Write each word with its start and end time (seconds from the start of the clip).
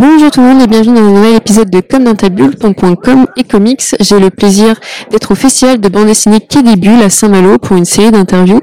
Bonjour 0.00 0.30
tout 0.30 0.40
le 0.40 0.46
monde 0.46 0.62
et 0.62 0.66
bienvenue 0.66 0.94
dans 0.94 1.04
un 1.04 1.10
nouvel 1.12 1.34
épisode 1.34 1.68
de 1.68 1.80
Comme 1.80 2.04
dans 2.04 2.14
ta 2.14 2.30
bulle, 2.30 2.56
.com 2.56 3.26
et 3.36 3.44
comics. 3.44 3.82
J'ai 4.00 4.18
le 4.18 4.30
plaisir 4.30 4.80
d'être 5.10 5.32
au 5.32 5.34
festival 5.34 5.78
de 5.78 5.90
bande 5.90 6.06
dessinée 6.06 6.40
Quai 6.40 6.62
des 6.62 6.76
Bulles 6.76 7.02
à 7.02 7.10
Saint-Malo 7.10 7.58
pour 7.58 7.76
une 7.76 7.84
série 7.84 8.10
d'interviews. 8.10 8.62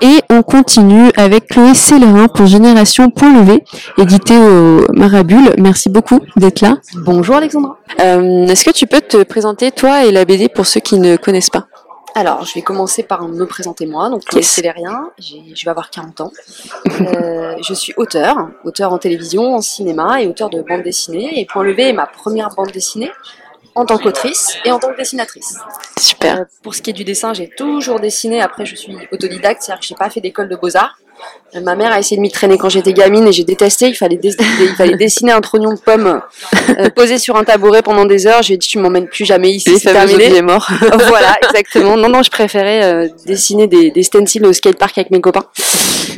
Et 0.00 0.22
on 0.30 0.42
continue 0.42 1.10
avec 1.18 1.48
Chloé 1.48 1.74
Célérin 1.74 2.28
pour 2.28 2.46
Génération 2.46 3.10
Point 3.10 3.38
Levé, 3.38 3.64
édité 3.98 4.34
au 4.38 4.90
Marabule. 4.94 5.52
Merci 5.58 5.90
beaucoup 5.90 6.20
d'être 6.36 6.62
là. 6.62 6.78
Bonjour 7.04 7.36
Alexandra. 7.36 7.76
Euh, 8.00 8.46
Est-ce 8.46 8.64
que 8.64 8.70
tu 8.70 8.86
peux 8.86 9.02
te 9.02 9.22
présenter 9.24 9.70
toi 9.72 10.06
et 10.06 10.10
la 10.10 10.24
BD 10.24 10.48
pour 10.48 10.64
ceux 10.64 10.80
qui 10.80 10.98
ne 10.98 11.18
connaissent 11.18 11.50
pas? 11.50 11.66
Alors, 12.18 12.44
je 12.44 12.52
vais 12.52 12.62
commencer 12.62 13.04
par 13.04 13.28
me 13.28 13.46
présenter 13.46 13.86
moi. 13.86 14.10
Donc, 14.10 14.24
Chloé 14.24 14.40
Yes. 14.40 14.50
Célérien, 14.50 15.12
je 15.20 15.64
vais 15.64 15.70
avoir 15.70 15.88
40 15.88 16.20
ans. 16.20 16.32
Euh, 17.00 17.54
je 17.62 17.74
suis 17.74 17.94
auteur, 17.96 18.50
auteur 18.64 18.92
en 18.92 18.98
télévision, 18.98 19.54
en 19.54 19.60
cinéma 19.60 20.20
et 20.20 20.26
auteur 20.26 20.50
de 20.50 20.60
bande 20.62 20.82
dessinée. 20.82 21.38
Et 21.38 21.46
Point 21.46 21.62
Levé 21.62 21.90
est 21.90 21.92
ma 21.92 22.06
première 22.06 22.48
bande 22.48 22.72
dessinée 22.72 23.12
en 23.76 23.84
tant 23.84 23.98
qu'autrice 23.98 24.58
et 24.64 24.72
en 24.72 24.80
tant 24.80 24.90
que 24.90 24.96
dessinatrice. 24.96 25.58
Super. 25.96 26.40
Euh, 26.40 26.44
pour 26.64 26.74
ce 26.74 26.82
qui 26.82 26.90
est 26.90 26.92
du 26.92 27.04
dessin, 27.04 27.34
j'ai 27.34 27.48
toujours 27.48 28.00
dessiné. 28.00 28.40
Après, 28.40 28.66
je 28.66 28.74
suis 28.74 28.96
autodidacte, 29.12 29.62
c'est-à-dire 29.62 29.80
que 29.80 29.86
j'ai 29.86 29.94
pas 29.94 30.10
fait 30.10 30.20
d'école 30.20 30.48
de 30.48 30.56
beaux-arts. 30.56 30.98
Euh, 31.56 31.60
Ma 31.62 31.74
mère 31.76 31.92
a 31.92 31.98
essayé 31.98 32.16
de 32.16 32.20
m'y 32.20 32.30
traîner 32.30 32.58
quand 32.58 32.68
j'étais 32.68 32.92
gamine 32.92 33.26
et 33.26 33.32
j'ai 33.32 33.44
détesté. 33.44 33.88
Il 33.88 33.94
fallait, 33.94 34.16
dess- 34.18 34.36
il 34.60 34.74
fallait 34.76 34.96
dessiner 34.96 35.32
un 35.32 35.40
trognon 35.40 35.72
de 35.72 35.78
pomme 35.80 36.20
euh, 36.78 36.90
posé 36.90 37.18
sur 37.18 37.36
un 37.36 37.44
tabouret 37.44 37.80
pendant 37.82 38.04
des 38.04 38.26
heures. 38.26 38.42
J'ai 38.42 38.56
dit, 38.58 38.68
tu 38.68 38.78
m'emmènes 38.78 39.08
plus 39.08 39.24
jamais 39.24 39.50
ici, 39.50 39.78
c'est 39.78 39.92
terminé. 39.92 40.26
oubliés 40.26 40.42
morts. 40.42 40.68
voilà, 41.08 41.36
exactement. 41.42 41.96
Non, 41.96 42.08
non, 42.10 42.22
je 42.22 42.30
préférais 42.30 42.84
euh, 42.84 43.08
dessiner 43.26 43.66
des, 43.66 43.90
des 43.90 44.02
stencils 44.02 44.44
au 44.44 44.52
skatepark 44.52 44.98
avec 44.98 45.10
mes 45.10 45.20
copains. 45.22 45.44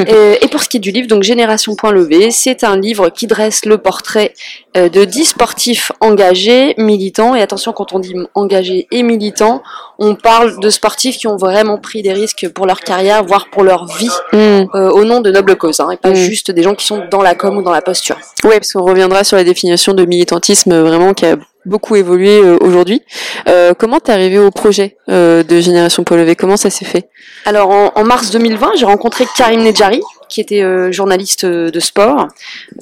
et, 0.07 0.45
et 0.45 0.49
pour 0.49 0.63
ce 0.63 0.69
qui 0.69 0.79
est 0.79 0.81
du 0.81 0.91
livre, 0.91 1.07
donc 1.09 1.23
Génération 1.23 1.75
Point 1.77 1.93
Levé, 1.93 2.31
c'est 2.33 2.65
un 2.65 2.77
livre 2.79 3.09
qui 3.11 3.27
dresse 3.29 3.65
le 3.67 3.79
portrait 3.79 4.35
euh, 4.77 4.89
de 4.89 5.05
10 5.05 5.27
sportifs 5.27 5.93
engagés, 6.01 6.75
militants. 6.77 7.35
Et 7.37 7.43
attention, 7.43 7.73
quand 7.73 7.93
on 7.93 7.99
dit 8.01 8.15
engagés 8.35 8.89
et 8.91 9.03
militants, 9.05 9.63
on 9.99 10.15
parle 10.17 10.59
de 10.61 10.71
sportifs 10.71 11.19
qui 11.19 11.27
ont 11.29 11.37
vraiment 11.37 11.79
pris 11.79 12.03
des 12.03 12.13
risques 12.13 12.49
pour 12.53 12.67
leur 12.67 12.81
carrière, 12.81 13.25
voire 13.25 13.47
pour 13.51 13.63
leur 13.63 13.87
vie, 13.87 14.11
Hmm. 14.33 14.65
Au 14.91 15.05
nom 15.05 15.21
de 15.21 15.31
nobles 15.31 15.57
causes, 15.57 15.81
hein, 15.81 15.91
et 15.93 15.97
pas 15.97 16.11
Mm. 16.11 16.15
juste 16.15 16.51
des 16.51 16.63
gens 16.63 16.75
qui 16.75 16.85
sont 16.87 17.03
dans 17.11 17.23
la 17.23 17.35
com 17.35 17.57
ou 17.57 17.63
dans 17.63 17.73
la 17.73 17.83
posture. 17.83 18.17
Oui, 18.45 18.51
parce 18.55 18.73
qu'on 18.73 18.85
reviendra 18.85 19.25
sur 19.25 19.37
la 19.37 19.45
définition 19.45 19.93
de 19.95 20.05
militantisme 20.05 20.73
euh, 20.73 20.83
vraiment 20.83 21.15
qui 21.15 21.27
a 21.27 21.37
beaucoup 21.67 21.95
évolué 21.97 22.39
euh, 22.43 22.57
aujourd'hui. 22.61 23.03
Euh, 23.49 23.75
comment 23.79 24.01
t'es 24.01 24.13
arrivé 24.13 24.39
au 24.39 24.51
projet 24.51 24.97
euh, 25.11 25.43
de 25.43 25.61
Génération 25.61 26.05
Paul 26.05 26.19
Levé? 26.19 26.35
Comment 26.37 26.57
ça 26.57 26.71
s'est 26.71 26.85
fait? 26.87 27.09
Alors 27.45 27.71
en, 27.71 27.93
en 27.95 28.05
mars 28.05 28.31
2020, 28.31 28.73
j'ai 28.77 28.87
rencontré 28.87 29.27
Karim 29.37 29.63
Nedjari, 29.63 30.01
qui 30.31 30.41
était 30.41 30.63
euh, 30.63 30.91
journaliste 30.93 31.45
euh, 31.45 31.71
de 31.71 31.81
sport, 31.81 32.29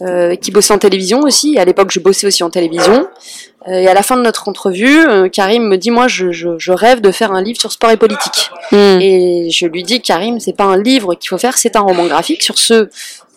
euh, 0.03 0.37
qui 0.37 0.51
bossait 0.53 0.73
en 0.75 0.79
télévision 0.79 1.21
aussi. 1.21 1.55
Et 1.57 1.61
à 1.61 1.65
l'époque, 1.65 1.91
je 1.91 1.99
bossais 2.01 2.27
aussi 2.27 2.43
en 2.45 2.51
télévision. 2.51 3.09
Et 3.67 3.89
à 3.89 3.93
la 3.93 4.03
fin 4.03 4.17
de 4.17 4.23
notre 4.23 4.49
entrevue, 4.49 5.05
Karim 5.31 5.65
me 5.65 5.77
dit 5.77 5.91
moi, 5.91 6.07
je, 6.09 6.31
je, 6.31 6.51
je 6.59 6.73
rêve 6.73 7.01
de 7.03 7.11
faire 7.11 7.33
un 7.33 7.43
livre 7.43 7.61
sur 7.61 7.71
sport 7.73 7.91
et 7.91 7.97
politique. 7.99 8.51
Hmm. 8.73 8.99
Et 9.01 9.51
je 9.51 9.67
lui 9.67 9.83
dis 9.83 10.01
Karim, 10.01 10.39
c'est 10.41 10.57
pas 10.57 10.65
un 10.65 10.81
livre 10.81 11.15
qu'il 11.17 11.29
faut 11.29 11.37
faire, 11.39 11.59
c'est 11.59 11.77
un 11.77 11.81
roman 11.81 12.07
graphique 12.07 12.43
sur 12.43 12.57
ce. 12.57 12.89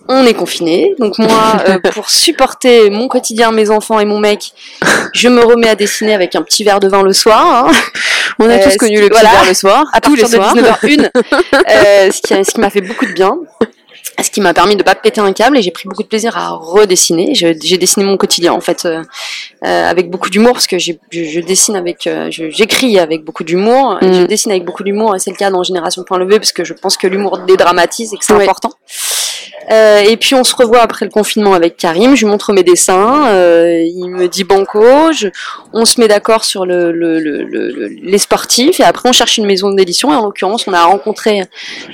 On 0.08 0.26
est 0.26 0.34
confiné, 0.34 0.96
donc 1.00 1.18
moi, 1.20 1.58
euh, 1.68 1.80
pour 1.94 2.10
supporter 2.10 2.90
mon 2.90 3.08
quotidien, 3.08 3.52
mes 3.52 3.70
enfants 3.70 4.00
et 4.00 4.06
mon 4.06 4.20
mec, 4.20 4.52
je 5.14 5.28
me 5.28 5.42
remets 5.44 5.70
à 5.70 5.76
dessiner 5.76 6.14
avec 6.14 6.36
un 6.36 6.42
petit 6.42 6.64
verre 6.64 6.80
de 6.80 6.88
vin 6.88 7.04
le 7.04 7.14
soir. 7.14 7.68
hein. 7.68 7.72
On 8.40 8.50
a 8.50 8.54
Euh, 8.54 8.64
tous 8.64 8.78
connu 8.78 8.96
le 9.00 9.10
petit 9.10 9.20
voilà. 9.20 9.30
verre 9.32 9.46
le 9.50 9.54
soir, 9.54 9.84
à 9.94 10.02
tous 10.02 10.16
les 10.16 10.22
partir 10.22 10.40
de 10.40 10.44
soirs. 10.44 10.56
19h01, 10.56 11.10
euh, 11.70 12.12
ce 12.12 12.22
qui, 12.22 12.34
ce 12.46 12.52
qui 12.52 12.60
m'a 12.60 12.70
fait 12.72 12.82
beaucoup 12.82 13.06
de 13.06 13.12
bien. 13.14 13.38
Ce 14.24 14.30
qui 14.32 14.42
m'a 14.42 14.54
permis 14.54 14.76
de 14.76 14.84
pas 14.84 14.96
péter 14.96 15.22
un 15.22 15.34
câble 15.34 15.58
et 15.58 15.62
j'ai 15.62 15.72
pris 15.72 15.88
beaucoup 15.90 16.04
de 16.04 16.08
plaisir 16.08 16.38
à 16.38 16.50
redessiner. 16.52 17.34
J'ai 17.34 17.54
dessiné 17.78 18.06
mon 18.06 18.18
quotidien 18.18 18.54
en 18.54 18.62
fait 18.62 18.86
euh, 18.86 19.02
euh, 19.66 19.90
avec 19.90 20.10
beaucoup 20.10 20.30
d'humour 20.30 20.54
parce 20.54 20.68
que 20.68 20.78
je, 20.80 20.94
je 21.12 21.40
dessine 21.40 21.76
avec, 21.76 22.08
euh, 22.08 22.28
j'écris 22.30 23.00
avec 23.00 23.24
beaucoup 23.24 23.44
d'humour, 23.44 23.98
Mm. 24.02 24.14
je 24.14 24.24
dessine 24.26 24.52
avec 24.52 24.66
beaucoup 24.66 24.84
d'humour 24.84 25.16
et 25.16 25.20
c'est 25.20 25.32
le 25.32 25.36
cas 25.38 25.50
dans 25.52 25.64
Génération 25.64 26.04
Point 26.04 26.18
Levé 26.20 26.40
parce 26.40 26.52
que 26.52 26.64
je 26.64 26.74
pense 26.74 26.98
que 26.98 27.08
l'humour 27.08 27.40
dédramatise 27.40 28.14
et 28.14 28.18
que 28.18 28.26
c'est 28.26 28.34
Ouais. 28.34 28.44
important. 28.44 28.72
Euh, 29.70 30.00
et 30.00 30.18
puis 30.18 30.34
on 30.36 30.44
se 30.44 30.56
revoit 30.56 30.82
après 30.82 31.06
le 31.06 31.12
confinement 31.12 31.54
avec 31.54 31.78
Karim, 31.78 32.16
je 32.16 32.26
lui 32.26 32.32
montre 32.32 32.54
mes 32.54 32.64
dessins, 32.64 33.28
euh, 33.28 33.84
il 33.84 34.08
me 34.10 34.28
dit 34.28 34.44
banco, 34.44 34.84
je- 35.12 35.28
on 35.74 35.86
se 35.86 36.00
met 36.00 36.08
d'accord 36.08 36.44
sur 36.46 36.66
le, 36.66 36.92
le- 36.92 37.20
le- 37.20 37.44
le- 37.44 37.70
le- 37.72 37.88
les 37.88 38.18
sportifs. 38.18 38.80
Et 38.80 38.84
après 38.84 39.08
on 39.10 39.12
cherche 39.12 39.38
une 39.38 39.46
maison 39.46 39.72
d'édition. 39.72 40.12
Et 40.12 40.16
en 40.16 40.26
l'occurrence 40.26 40.66
on 40.68 40.74
a 40.74 40.84
rencontré 40.84 41.42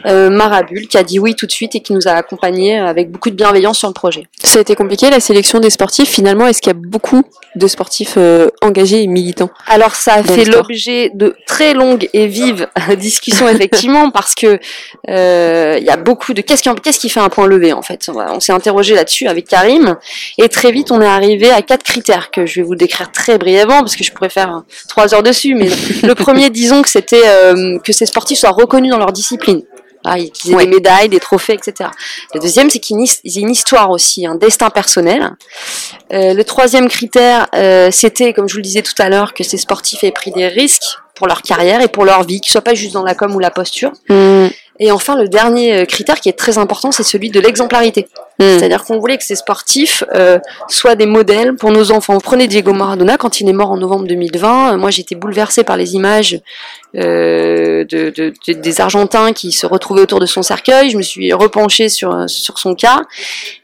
euh, 0.06 0.30
Marabule 0.30 0.88
qui 0.88 0.98
a 0.98 1.04
dit 1.04 1.20
oui 1.20 1.36
tout 1.36 1.46
de 1.46 1.52
suite 1.52 1.76
et 1.76 1.82
qui 1.82 1.94
nous 1.94 2.08
a 2.08 2.12
accompagnés 2.12 2.78
avec 2.80 3.12
beaucoup 3.12 3.30
de 3.30 3.36
bienveillance 3.36 3.80
sur 3.80 3.88
le 3.88 3.94
projet. 3.94 4.24
Ça 4.44 4.60
a 4.60 4.62
été 4.62 4.76
compliqué 4.76 5.10
la 5.10 5.20
sélection 5.20 5.60
des 5.60 5.70
sportifs. 5.70 6.10
Finalement, 6.10 6.48
est-ce 6.48 6.62
qu'il 6.62 6.72
y 6.72 6.76
a 6.76 6.80
beaucoup 6.80 7.22
de 7.56 7.68
sportifs 7.68 8.14
euh, 8.18 8.50
engagés 8.62 9.02
et 9.04 9.08
militants 9.08 9.50
Alors 9.68 9.96
ça 9.96 10.14
a 10.14 10.24
fait 10.24 10.46
l'objet 10.46 11.12
de 11.14 11.36
très 11.48 11.74
longues 11.74 12.08
et 12.14 12.28
vives 12.28 12.68
discussions 12.98 13.48
effectivement 13.58 14.10
parce 14.12 14.36
que 14.36 14.60
euh, 15.10 15.76
il 15.80 15.84
y 15.86 15.90
a 15.90 15.98
beaucoup 15.98 16.34
de 16.34 16.42
qu'est-ce 16.42 16.64
qui 16.64 16.70
qu'est-ce 16.82 17.00
qui 17.00 17.10
fait 17.10 17.20
un 17.20 17.30
point 17.30 17.48
levé? 17.48 17.67
En 17.74 17.82
fait. 17.82 18.10
On 18.10 18.40
s'est 18.40 18.52
interrogé 18.52 18.96
là-dessus 18.96 19.28
avec 19.28 19.48
Karim 19.48 19.96
et 20.38 20.50
très 20.50 20.72
vite 20.72 20.92
on 20.92 21.02
est 21.02 21.08
arrivé 21.08 21.50
à 21.50 21.62
quatre 21.62 21.84
critères 21.84 22.32
que 22.32 22.46
je 22.46 22.56
vais 22.56 22.66
vous 22.66 22.76
décrire 22.76 23.12
très 23.12 23.38
brièvement 23.38 23.80
parce 23.80 23.96
que 23.96 24.04
je 24.04 24.12
pourrais 24.12 24.30
faire 24.30 24.64
trois 24.88 25.14
heures 25.14 25.24
dessus. 25.24 25.56
Mais 25.56 25.70
le 26.04 26.16
premier, 26.16 26.50
disons 26.52 26.82
que 26.82 26.90
c'était 26.90 27.28
euh, 27.28 27.80
que 27.80 27.94
ces 27.94 28.06
sportifs 28.06 28.40
soient 28.40 28.52
reconnus 28.52 28.92
dans 28.92 29.00
leur 29.00 29.12
discipline. 29.12 29.62
Ah, 30.06 30.16
qu'ils 30.18 30.52
aient 30.52 30.56
Ouais. 30.56 30.66
des 30.66 30.72
médailles, 30.72 31.10
des 31.10 31.20
trophées, 31.20 31.54
etc. 31.54 31.90
Le 32.34 32.40
deuxième, 32.40 32.70
c'est 32.70 32.80
qu'ils 32.80 32.98
aient 33.04 33.40
une 33.42 33.50
histoire 33.50 33.90
aussi, 33.90 34.26
un 34.26 34.36
destin 34.36 34.70
personnel. 34.70 35.32
Euh, 36.14 36.34
le 36.34 36.44
troisième 36.44 36.88
critère, 36.88 37.48
euh, 37.56 37.90
c'était, 37.92 38.32
comme 38.32 38.48
je 38.48 38.54
vous 38.54 38.60
le 38.60 38.64
disais 38.64 38.84
tout 38.84 38.94
à 39.00 39.10
l'heure, 39.10 39.34
que 39.34 39.44
ces 39.44 39.58
sportifs 39.58 40.04
aient 40.04 40.12
pris 40.12 40.32
des 40.32 40.48
risques 40.48 40.98
pour 41.16 41.28
leur 41.28 41.42
carrière 41.42 41.82
et 41.82 41.88
pour 41.88 42.06
leur 42.06 42.24
vie, 42.24 42.40
qu'ils 42.40 42.52
soient 42.52 42.62
pas 42.62 42.76
juste 42.76 42.94
dans 42.94 43.04
la 43.04 43.16
com 43.16 43.36
ou 43.36 43.40
la 43.40 43.52
posture. 43.52 43.92
Hmm. 44.08 44.48
Et 44.80 44.92
enfin, 44.92 45.16
le 45.16 45.28
dernier 45.28 45.74
euh, 45.74 45.86
critère 45.86 46.20
qui 46.20 46.30
est 46.30 46.38
très 46.38 46.58
important, 46.58 46.92
c'est 46.92 47.04
celui 47.04 47.30
de 47.30 47.40
l'exemplarité. 47.40 48.08
Hmm. 48.40 48.44
C'est-à-dire 48.60 48.84
qu'on 48.84 49.00
voulait 49.00 49.18
que 49.18 49.24
ces 49.24 49.36
sportifs 49.36 50.04
euh, 50.14 50.38
soient 50.70 50.96
des 50.96 51.08
modèles 51.08 51.56
pour 51.56 51.72
nos 51.72 51.92
enfants. 51.92 52.14
Vous 52.14 52.20
prenez 52.20 52.48
Diego 52.48 52.72
Maradona, 52.72 53.18
quand 53.18 53.42
il 53.42 53.50
est 53.50 53.54
mort 53.54 53.72
en 53.72 53.78
novembre 53.78 54.06
2020, 54.08 54.74
euh, 54.74 54.78
moi 54.78 54.92
j'étais 54.92 55.16
bouleversée 55.16 55.64
par 55.64 55.76
les 55.76 55.96
images 55.96 56.40
euh, 56.96 57.84
de, 57.86 58.10
de- 58.16 58.34
de- 58.48 58.54
des 58.54 58.82
Argentins 58.82 59.34
qui 59.34 59.52
se 59.52 59.66
retrouvaient 59.66 60.02
autour 60.02 60.20
de 60.20 60.26
son 60.26 60.44
cercueil. 60.44 60.90
Je 60.90 60.98
me 60.98 61.02
suis 61.02 61.34
repenchée 61.34 61.90
sur, 61.90 62.30
sur 62.30 62.60
son 62.60 62.76
cas. 62.76 63.02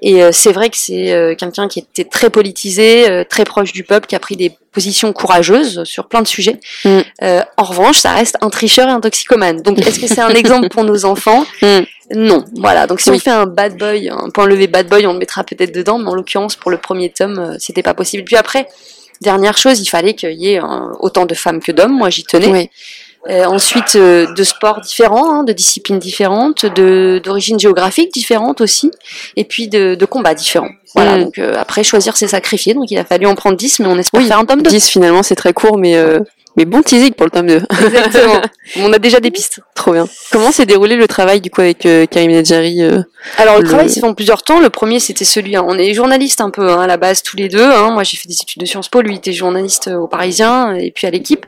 Et 0.01 0.23
euh, 0.23 0.31
c'est 0.31 0.51
vrai 0.51 0.69
que 0.69 0.77
c'est 0.77 1.11
euh, 1.13 1.35
quelqu'un 1.35 1.67
qui 1.67 1.79
était 1.79 2.03
très 2.09 2.29
politisé, 2.29 3.09
euh, 3.09 3.23
très 3.23 3.43
proche 3.45 3.73
du 3.73 3.83
peuple, 3.83 4.07
qui 4.07 4.15
a 4.15 4.19
pris 4.19 4.35
des 4.35 4.51
positions 4.71 5.13
courageuses 5.13 5.83
sur 5.83 6.07
plein 6.07 6.21
de 6.23 6.27
sujets. 6.27 6.59
Mm. 6.83 6.99
Euh, 7.21 7.41
en 7.57 7.63
revanche, 7.63 7.97
ça 7.99 8.11
reste 8.13 8.37
un 8.41 8.49
tricheur 8.49 8.87
et 8.87 8.91
un 8.91 9.01
toxicomane. 9.01 9.61
Donc 9.61 9.79
est-ce 9.79 9.99
que 9.99 10.07
c'est 10.07 10.21
un 10.21 10.29
exemple 10.33 10.69
pour 10.69 10.83
nos 10.83 11.05
enfants? 11.05 11.45
Mm. 11.61 11.83
Non. 12.11 12.43
Voilà. 12.55 12.87
Donc 12.87 12.99
si 13.01 13.09
Oui. 13.09 13.17
on 13.17 13.19
fait 13.19 13.31
un 13.31 13.45
bad 13.45 13.77
boy, 13.77 14.09
un 14.09 14.29
point 14.29 14.45
levé 14.45 14.67
bad 14.67 14.87
boy, 14.87 15.05
on 15.07 15.13
le 15.13 15.19
mettra 15.19 15.43
peut-être 15.43 15.73
dedans, 15.73 15.97
mais 15.97 16.09
en 16.09 16.15
l'occurrence 16.15 16.55
pour 16.55 16.71
le 16.71 16.77
premier 16.77 17.09
tome, 17.11 17.39
euh, 17.39 17.55
c'était 17.59 17.83
pas 17.83 17.93
possible. 17.93 18.23
Puis 18.23 18.35
après, 18.35 18.67
dernière 19.21 19.57
chose, 19.57 19.79
il 19.79 19.87
fallait 19.87 20.13
qu'il 20.13 20.33
y 20.33 20.53
ait 20.53 20.61
euh, 20.61 20.65
autant 20.99 21.25
de 21.25 21.33
femmes 21.33 21.61
que 21.61 21.71
d'hommes. 21.71 21.93
Moi, 21.97 22.09
j'y 22.09 22.23
tenais. 22.23 22.47
Oui. 22.51 22.69
Euh, 23.29 23.45
ensuite, 23.45 23.95
euh, 23.95 24.33
de 24.33 24.43
sports 24.43 24.81
différents, 24.81 25.33
hein, 25.33 25.43
de 25.45 25.53
disciplines 25.53 25.97
différentes, 25.97 26.65
de 26.65 27.21
d'origines 27.23 27.57
géographiques 27.57 28.11
différentes 28.13 28.59
aussi, 28.59 28.91
et 29.37 29.45
puis 29.45 29.69
de, 29.69 29.95
de 29.95 30.05
combats 30.05 30.33
différents. 30.33 30.71
Voilà. 30.95 31.17
Mm. 31.17 31.23
Donc 31.23 31.37
euh, 31.39 31.55
après, 31.57 31.83
choisir, 31.83 32.15
c'est 32.17 32.27
sacrifier. 32.27 32.73
Donc 32.73 32.89
il 32.91 32.97
a 32.97 33.05
fallu 33.05 33.25
en 33.25 33.35
prendre 33.35 33.57
10, 33.57 33.79
mais 33.79 33.87
on 33.87 33.97
espère 33.97 34.19
Oui, 34.21 34.27
faire 34.27 34.39
un 34.39 34.45
tome 34.45 34.61
2. 34.61 34.69
10 34.69 34.89
finalement, 34.89 35.23
c'est 35.23 35.35
très 35.35 35.53
court, 35.53 35.77
mais 35.77 35.95
euh, 35.95 36.19
mais 36.55 36.65
bon 36.65 36.83
teasing 36.83 37.13
pour 37.13 37.25
le 37.25 37.31
tome 37.31 37.47
2. 37.47 37.55
Exactement. 37.85 38.41
on 38.77 38.93
a 38.93 38.99
déjà 38.99 39.19
des 39.19 39.31
pistes. 39.31 39.59
Trop 39.75 39.91
bien. 39.93 40.07
Comment 40.31 40.51
s'est 40.51 40.67
déroulé 40.67 40.95
le 40.95 41.07
travail 41.07 41.41
du 41.41 41.49
coup 41.49 41.61
avec 41.61 41.85
euh, 41.87 42.05
Karim 42.05 42.31
Nedjari 42.31 42.81
Alors 43.37 43.55
le, 43.55 43.61
Le- 43.63 43.67
travail 43.67 43.89
s'est 43.89 44.01
fait 44.01 44.05
en 44.05 44.13
plusieurs 44.13 44.43
temps. 44.43 44.59
Le 44.59 44.69
premier 44.69 44.99
c'était 44.99 45.25
celui, 45.25 45.55
hein, 45.55 45.65
on 45.67 45.77
est 45.79 45.93
journalistes 45.95 46.41
un 46.41 46.51
peu 46.51 46.69
hein, 46.69 46.79
à 46.81 46.85
la 46.87 46.97
base 46.97 47.23
tous 47.23 47.35
les 47.37 47.49
deux. 47.49 47.63
hein. 47.63 47.89
Moi 47.91 48.03
j'ai 48.03 48.17
fait 48.17 48.27
des 48.29 48.35
études 48.39 48.61
de 48.61 48.67
Sciences 48.67 48.87
Po, 48.87 49.01
lui 49.01 49.15
était 49.15 49.33
journaliste 49.33 49.87
au 49.87 50.07
Parisien 50.07 50.75
et 50.75 50.91
puis 50.91 51.07
à 51.07 51.09
l'équipe. 51.09 51.47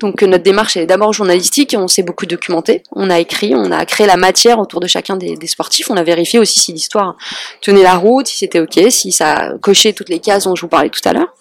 Donc 0.00 0.22
notre 0.22 0.44
démarche 0.44 0.76
elle 0.76 0.82
est 0.82 0.86
d'abord 0.86 1.14
journalistique. 1.14 1.74
On 1.78 1.88
s'est 1.88 2.02
beaucoup 2.02 2.26
documenté, 2.26 2.82
on 2.92 3.08
a 3.08 3.18
écrit, 3.20 3.54
on 3.56 3.72
a 3.72 3.86
créé 3.86 4.06
la 4.06 4.18
matière 4.18 4.58
autour 4.58 4.80
de 4.80 4.86
chacun 4.86 5.16
des, 5.16 5.36
des 5.36 5.46
sportifs. 5.46 5.90
On 5.90 5.96
a 5.96 6.02
vérifié 6.02 6.38
aussi 6.38 6.60
si 6.60 6.72
l'histoire 6.74 7.16
tenait 7.62 7.82
la 7.82 7.94
route, 7.96 8.26
si 8.26 8.36
c'était 8.36 8.60
ok, 8.60 8.78
si 8.90 9.12
ça 9.12 9.52
cochait 9.60 9.92
toutes 9.92 10.08
les 10.08 10.18
cases 10.18 10.44
dont 10.44 10.54
je 10.54 10.62
vous 10.62 10.68
parlais 10.68 10.90
tout 10.90 11.00
à 11.04 11.12
l'heure. 11.12 11.34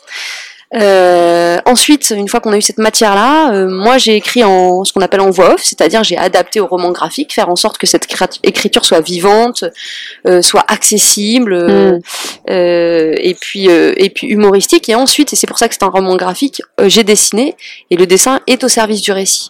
Euh, 0.73 1.57
ensuite, 1.65 2.13
une 2.15 2.29
fois 2.29 2.39
qu'on 2.39 2.53
a 2.53 2.57
eu 2.57 2.62
cette 2.62 2.77
matière-là, 2.77 3.51
euh, 3.53 3.68
moi 3.69 3.97
j'ai 3.97 4.15
écrit 4.15 4.44
en 4.44 4.85
ce 4.85 4.94
qu'on 4.94 5.01
appelle 5.01 5.19
en 5.19 5.29
voix 5.29 5.53
off, 5.56 5.62
c'est-à-dire 5.63 6.03
j'ai 6.03 6.18
adapté 6.18 6.62
au 6.62 6.68
roman 6.68 6.91
graphique, 6.91 7.33
faire 7.33 7.50
en 7.50 7.57
sorte 7.57 7.77
que 7.77 7.85
cette 7.85 8.07
écriture 8.44 8.85
soit 8.85 9.01
vivante, 9.01 9.65
euh, 10.27 10.41
soit 10.41 10.63
accessible, 10.68 11.53
euh, 11.53 11.91
Mm. 11.97 12.00
euh, 12.51 13.13
et 13.18 13.33
puis 13.33 13.65
et 13.68 14.09
puis 14.09 14.27
humoristique. 14.27 14.88
Et 14.88 14.95
ensuite, 14.95 15.33
et 15.33 15.35
c'est 15.35 15.47
pour 15.47 15.59
ça 15.59 15.68
que 15.68 15.73
c'est 15.73 15.83
un 15.83 15.89
roman 15.89 16.15
graphique, 16.15 16.62
euh, 16.79 16.88
j'ai 16.88 17.03
dessiné 17.03 17.56
et 17.89 17.97
le 17.97 18.07
dessin 18.07 18.39
est 18.47 18.63
au 18.63 18.69
service 18.69 19.01
du 19.01 19.12
récit. 19.12 19.50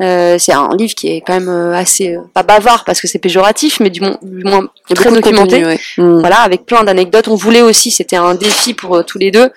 Euh, 0.00 0.36
c'est 0.38 0.52
un 0.52 0.68
livre 0.78 0.94
qui 0.94 1.08
est 1.08 1.20
quand 1.20 1.34
même 1.34 1.48
euh, 1.48 1.74
assez 1.74 2.14
euh, 2.14 2.20
pas 2.32 2.42
bavard 2.44 2.84
parce 2.84 3.00
que 3.00 3.08
c'est 3.08 3.18
péjoratif, 3.18 3.80
mais 3.80 3.90
du, 3.90 4.00
moins- 4.02 4.18
du 4.22 4.44
moins 4.44 4.68
très 4.94 5.10
documenté. 5.10 5.62
contenu, 5.62 5.66
ouais. 5.66 5.80
Mm. 5.98 6.20
Voilà, 6.20 6.40
avec 6.42 6.64
plein 6.64 6.84
d'anecdotes. 6.84 7.26
On 7.28 7.34
voulait 7.34 7.62
aussi, 7.62 7.90
c'était 7.90 8.16
un 8.16 8.34
défi 8.34 8.74
pour 8.74 8.96
euh, 8.96 9.02
tous 9.02 9.18
les 9.18 9.30
deux, 9.30 9.50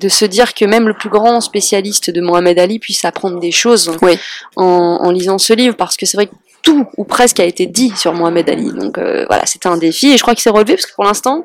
de 0.00 0.08
se 0.08 0.24
dire 0.24 0.54
que 0.54 0.64
même 0.64 0.88
le 0.88 0.94
plus 0.94 1.10
grand 1.10 1.40
spécialiste 1.40 2.10
de 2.10 2.20
Mohamed 2.20 2.58
Ali 2.58 2.78
puisse 2.78 3.04
apprendre 3.04 3.38
des 3.38 3.52
choses 3.52 3.90
Oui. 4.02 4.18
en, 4.56 4.64
en 5.02 5.10
lisant 5.10 5.38
ce 5.38 5.52
livre, 5.52 5.76
parce 5.76 5.96
que 5.96 6.06
c'est 6.06 6.16
vrai 6.16 6.26
que 6.26 6.32
tout 6.62 6.86
ou 6.98 7.04
presque 7.04 7.40
a 7.40 7.44
été 7.44 7.64
dit 7.64 7.90
sur 7.96 8.12
Mohamed 8.12 8.50
Ali. 8.50 8.70
Donc 8.70 8.98
euh, 8.98 9.24
voilà, 9.28 9.46
c'était 9.46 9.68
un 9.68 9.78
défi 9.78 10.10
et 10.12 10.18
je 10.18 10.22
crois 10.22 10.34
qu'il 10.34 10.42
s'est 10.42 10.50
relevé 10.50 10.74
parce 10.74 10.84
que 10.84 10.94
pour 10.94 11.04
l'instant, 11.04 11.42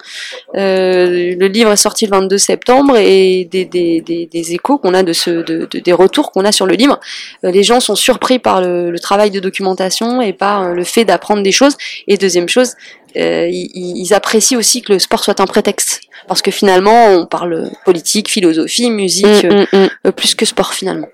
euh, 0.55 1.33
le 1.39 1.47
livre 1.47 1.71
est 1.71 1.77
sorti 1.77 2.05
le 2.05 2.11
22 2.11 2.37
septembre 2.37 2.97
et 2.97 3.45
des, 3.49 3.63
des, 3.63 4.01
des, 4.01 4.25
des 4.25 4.53
échos 4.53 4.77
qu'on 4.77 4.93
a 4.93 5.03
de 5.03 5.13
ce, 5.13 5.29
de, 5.29 5.67
de- 5.71 5.79
des 5.79 5.93
retours 5.93 6.31
qu'on 6.33 6.43
a 6.43 6.51
sur 6.51 6.65
le 6.65 6.75
livre, 6.75 6.99
euh, 7.45 7.51
les 7.51 7.63
gens 7.63 7.79
sont 7.79 7.95
surpris 7.95 8.39
par 8.39 8.59
le, 8.61 8.91
le 8.91 8.99
travail 8.99 9.31
de 9.31 9.39
documentation 9.39 10.21
et 10.21 10.33
par 10.33 10.73
le 10.73 10.83
fait 10.83 11.05
d'apprendre 11.05 11.43
des 11.43 11.53
choses. 11.53 11.77
Et 12.07 12.17
deuxième 12.17 12.49
chose, 12.49 12.73
euh, 13.17 13.47
ils, 13.49 13.97
ils 13.97 14.13
apprécient 14.13 14.57
aussi 14.57 14.81
que 14.81 14.93
le 14.93 14.99
sport 14.99 15.23
soit 15.23 15.39
un 15.39 15.45
prétexte. 15.45 16.01
Parce 16.27 16.41
que 16.41 16.51
finalement, 16.51 17.07
on 17.09 17.25
parle 17.25 17.69
politique, 17.85 18.29
philosophie, 18.29 18.89
musique, 18.89 19.25
Mm, 19.43 19.65
mm, 19.73 19.83
mm. 19.83 19.89
euh, 20.07 20.11
plus 20.11 20.35
que 20.35 20.45
sport 20.45 20.73
finalement. 20.73 21.07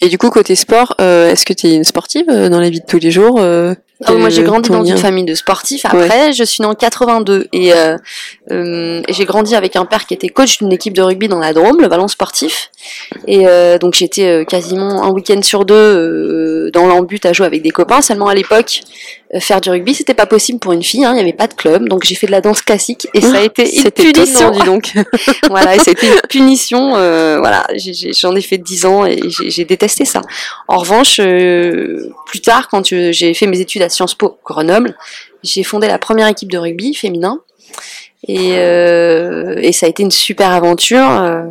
Et 0.00 0.08
du 0.08 0.18
coup, 0.18 0.30
côté 0.30 0.54
sport, 0.56 0.94
euh, 1.00 1.30
est-ce 1.30 1.44
que 1.44 1.52
tu 1.52 1.66
es 1.68 1.74
une 1.74 1.84
sportive 1.84 2.26
euh, 2.28 2.48
dans 2.48 2.60
la 2.60 2.70
vie 2.70 2.80
de 2.80 2.86
tous 2.86 2.98
les 2.98 3.10
jours 3.10 3.40
Ah, 4.04 4.12
moi, 4.14 4.30
j'ai 4.30 4.42
grandi 4.42 4.70
dans 4.70 4.84
une 4.84 4.96
famille 4.96 5.24
de 5.24 5.34
sportifs. 5.34 5.84
Après, 5.84 6.32
je 6.32 6.44
suis 6.44 6.62
née 6.62 6.66
en 6.66 6.74
82 6.74 7.48
et, 7.52 7.74
euh, 7.74 7.96
euh, 8.50 9.02
et 9.06 9.12
j'ai 9.12 9.24
grandi 9.24 9.54
avec 9.54 9.76
un 9.76 9.84
père 9.84 10.06
qui 10.06 10.14
était 10.14 10.28
coach 10.28 10.58
d'une 10.58 10.72
équipe 10.72 10.94
de 10.94 11.02
rugby 11.02 11.28
dans 11.28 11.38
la 11.38 11.52
Drôme, 11.52 11.80
le 11.80 11.88
Ballon 11.88 12.08
Sportif. 12.08 12.70
Et 13.26 13.46
euh, 13.46 13.76
donc, 13.78 13.94
j'étais 13.94 14.46
quasiment 14.48 15.04
un 15.04 15.10
week-end 15.10 15.42
sur 15.42 15.66
deux 15.66 16.70
dans 16.72 16.86
l'embut 16.86 17.24
à 17.26 17.32
jouer 17.32 17.46
avec 17.46 17.62
des 17.62 17.70
copains. 17.70 18.00
Seulement 18.00 18.28
à 18.28 18.34
l'époque, 18.34 18.80
faire 19.38 19.60
du 19.60 19.68
rugby, 19.68 19.94
c'était 19.94 20.14
pas 20.14 20.26
possible 20.26 20.58
pour 20.58 20.72
une 20.72 20.82
fille. 20.82 21.04
hein, 21.04 21.10
Il 21.12 21.16
n'y 21.16 21.20
avait 21.20 21.32
pas 21.34 21.46
de 21.46 21.54
club, 21.54 21.86
donc 21.88 22.04
j'ai 22.04 22.14
fait 22.14 22.26
de 22.26 22.32
la 22.32 22.40
danse 22.40 22.62
classique 22.62 23.06
et 23.12 23.20
ça 23.20 23.36
a 23.36 23.42
été 23.42 23.76
une 23.76 23.90
punition. 23.90 24.24
étonnant, 24.24 24.50
dis 24.50 24.64
donc. 24.64 24.92
voilà, 25.50 25.78
c'était 25.78 26.06
une 26.06 26.20
punition. 26.28 26.90
voilà, 26.90 27.66
j'en 28.18 28.34
ai, 28.34 28.40
fait 28.40 28.58
10 28.58 28.86
ans 28.86 29.04
et 29.04 29.20
j'ai 29.28 29.64
détesté 29.66 30.06
ça. 30.06 30.22
En 30.68 30.78
revanche, 30.78 31.16
plus 31.16 32.40
tard, 32.40 32.68
quand 32.68 32.86
j'ai 32.86 33.34
fait 33.34 33.46
mes 33.46 33.60
études 33.60 33.82
à 33.82 33.89
Sciences 33.90 34.14
Po 34.14 34.38
Grenoble, 34.44 34.96
j'ai 35.42 35.62
fondé 35.62 35.86
la 35.88 35.98
première 35.98 36.26
équipe 36.28 36.50
de 36.50 36.58
rugby 36.58 36.94
féminin. 36.94 37.40
Et, 38.28 38.52
euh, 38.58 39.54
et 39.62 39.72
ça 39.72 39.86
a 39.86 39.88
été 39.88 40.02
une 40.02 40.10
super 40.10 40.50
aventure. 40.50 41.08
euh, 41.10 41.42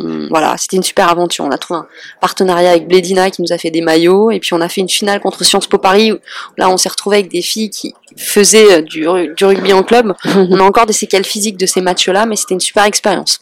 on- 0.00 0.28
voilà, 0.30 0.56
c'était 0.56 0.76
une 0.76 0.82
super 0.82 1.08
aventure. 1.10 1.44
On 1.44 1.50
a 1.50 1.58
trouvé 1.58 1.80
un 1.80 1.86
partenariat 2.22 2.70
avec 2.70 2.88
Blédina 2.88 3.30
qui 3.30 3.42
nous 3.42 3.52
a 3.52 3.58
fait 3.58 3.70
des 3.70 3.82
maillots. 3.82 4.30
Et 4.30 4.40
puis 4.40 4.54
on 4.54 4.60
a 4.62 4.70
fait 4.70 4.80
une 4.80 4.88
finale 4.88 5.20
contre 5.20 5.44
Sciences 5.44 5.66
Po 5.66 5.76
Paris. 5.76 6.12
Où, 6.12 6.16
là, 6.56 6.70
on 6.70 6.78
s'est 6.78 6.88
retrouvé 6.88 7.18
avec 7.18 7.30
des 7.30 7.42
filles 7.42 7.68
qui 7.68 7.94
faisaient 8.16 8.78
euh, 8.78 8.80
du, 8.80 9.06
du 9.36 9.44
rugby 9.44 9.72
en 9.74 9.82
club. 9.82 10.14
On 10.24 10.58
a 10.58 10.62
encore 10.62 10.86
des 10.86 10.94
séquelles 10.94 11.24
physiques 11.26 11.58
de 11.58 11.66
ces 11.66 11.82
matchs-là, 11.82 12.24
mais 12.24 12.36
c'était 12.36 12.54
une 12.54 12.60
super 12.60 12.84
expérience. 12.84 13.40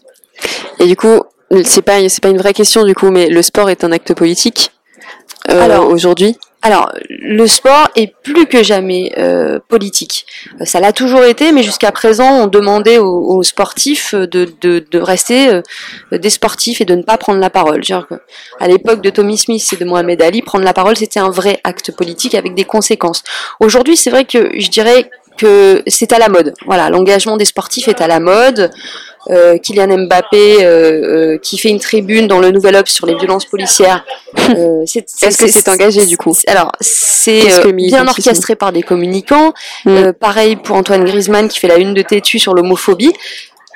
Et 0.81 0.87
du 0.87 0.97
coup, 0.97 1.21
c'est 1.65 1.83
pas 1.83 2.06
c'est 2.09 2.21
pas 2.23 2.31
une 2.31 2.38
vraie 2.38 2.53
question 2.53 2.83
du 2.85 2.94
coup, 2.97 3.11
mais 3.12 3.29
le 3.29 3.43
sport 3.43 3.71
est 3.71 3.85
un 3.85 3.93
acte 3.93 4.12
politique 4.15 4.73
Alors, 5.49 5.88
aujourd'hui. 5.88 6.37
Alors, 6.62 6.90
le 7.08 7.46
sport 7.46 7.90
est 7.94 8.12
plus 8.25 8.46
que 8.46 8.64
jamais 8.64 9.12
euh, 9.19 9.61
politique. 9.69 10.26
Euh, 10.61 10.64
Ça 10.64 10.81
l'a 10.81 10.93
toujours 10.93 11.23
été, 11.23 11.52
mais 11.52 11.62
jusqu'à 11.62 11.93
présent, 11.93 12.28
on 12.43 12.46
demandait 12.49 12.99
aux, 12.99 13.37
aux 13.37 13.43
sportifs 13.44 14.14
euh, 14.14 14.26
de, 14.26 14.49
de, 14.61 14.84
de 14.90 14.99
rester 14.99 15.49
euh, 15.49 15.62
des 16.11 16.31
sportifs 16.31 16.81
et 16.81 16.84
de 16.84 16.96
ne 16.96 17.02
pas 17.02 17.19
prendre 17.19 17.38
la 17.38 17.50
parole. 17.50 17.82
À 18.58 18.67
l'époque 18.67 19.00
de 19.00 19.11
Tommy 19.11 19.38
Smith 19.38 19.69
et 19.73 19.76
de 19.76 19.84
Mohamed 19.84 20.20
Ali, 20.20 20.43
prendre 20.43 20.64
la 20.64 20.73
parole, 20.73 20.96
c'était 20.96 21.20
un 21.20 21.31
vrai 21.31 21.61
acte 21.62 21.93
politique 21.93 22.34
avec 22.34 22.55
des 22.55 22.64
conséquences. 22.64 23.23
Aujourd'hui, 23.61 23.96
c'est 23.96 24.11
vrai 24.11 24.25
que 24.25 24.50
je 24.58 24.69
dirais 24.69 25.08
que 25.38 25.82
c'est 25.87 26.12
à 26.12 26.19
la 26.19 26.28
mode. 26.28 26.55
Voilà, 26.64 26.90
l'engagement 26.90 27.37
des 27.37 27.44
sportifs 27.44 27.87
est 27.87 28.00
à 28.00 28.08
la 28.08 28.19
mode. 28.19 28.70
Euh, 29.31 29.58
Kylian 29.58 30.06
Mbappé 30.06 30.64
euh, 30.64 31.34
euh, 31.34 31.38
qui 31.38 31.58
fait 31.58 31.70
une 31.70 31.81
tribune 31.81 32.28
dans 32.28 32.38
le 32.38 32.50
Nouvel 32.50 32.76
Obs 32.76 32.88
sur 32.88 33.06
les 33.06 33.17
violences 33.17 33.44
policières. 33.44 34.05
Est-ce 34.37 35.38
que 35.38 35.46
c'est 35.49 35.69
engagé, 35.69 36.06
du 36.06 36.17
coup 36.17 36.34
Alors, 36.46 36.73
c'est 36.81 37.73
bien 37.73 38.06
orchestré 38.06 38.55
par 38.55 38.73
des 38.73 38.82
communicants. 38.82 39.52
Mm. 39.84 40.12
Pareil 40.12 40.56
pour 40.56 40.76
Antoine 40.76 41.05
Griezmann 41.05 41.49
qui 41.49 41.58
fait 41.58 41.69
la 41.69 41.78
une 41.78 41.94
de 41.94 42.02
Tétu 42.02 42.38
sur 42.38 42.55
l'homophobie. 42.55 43.12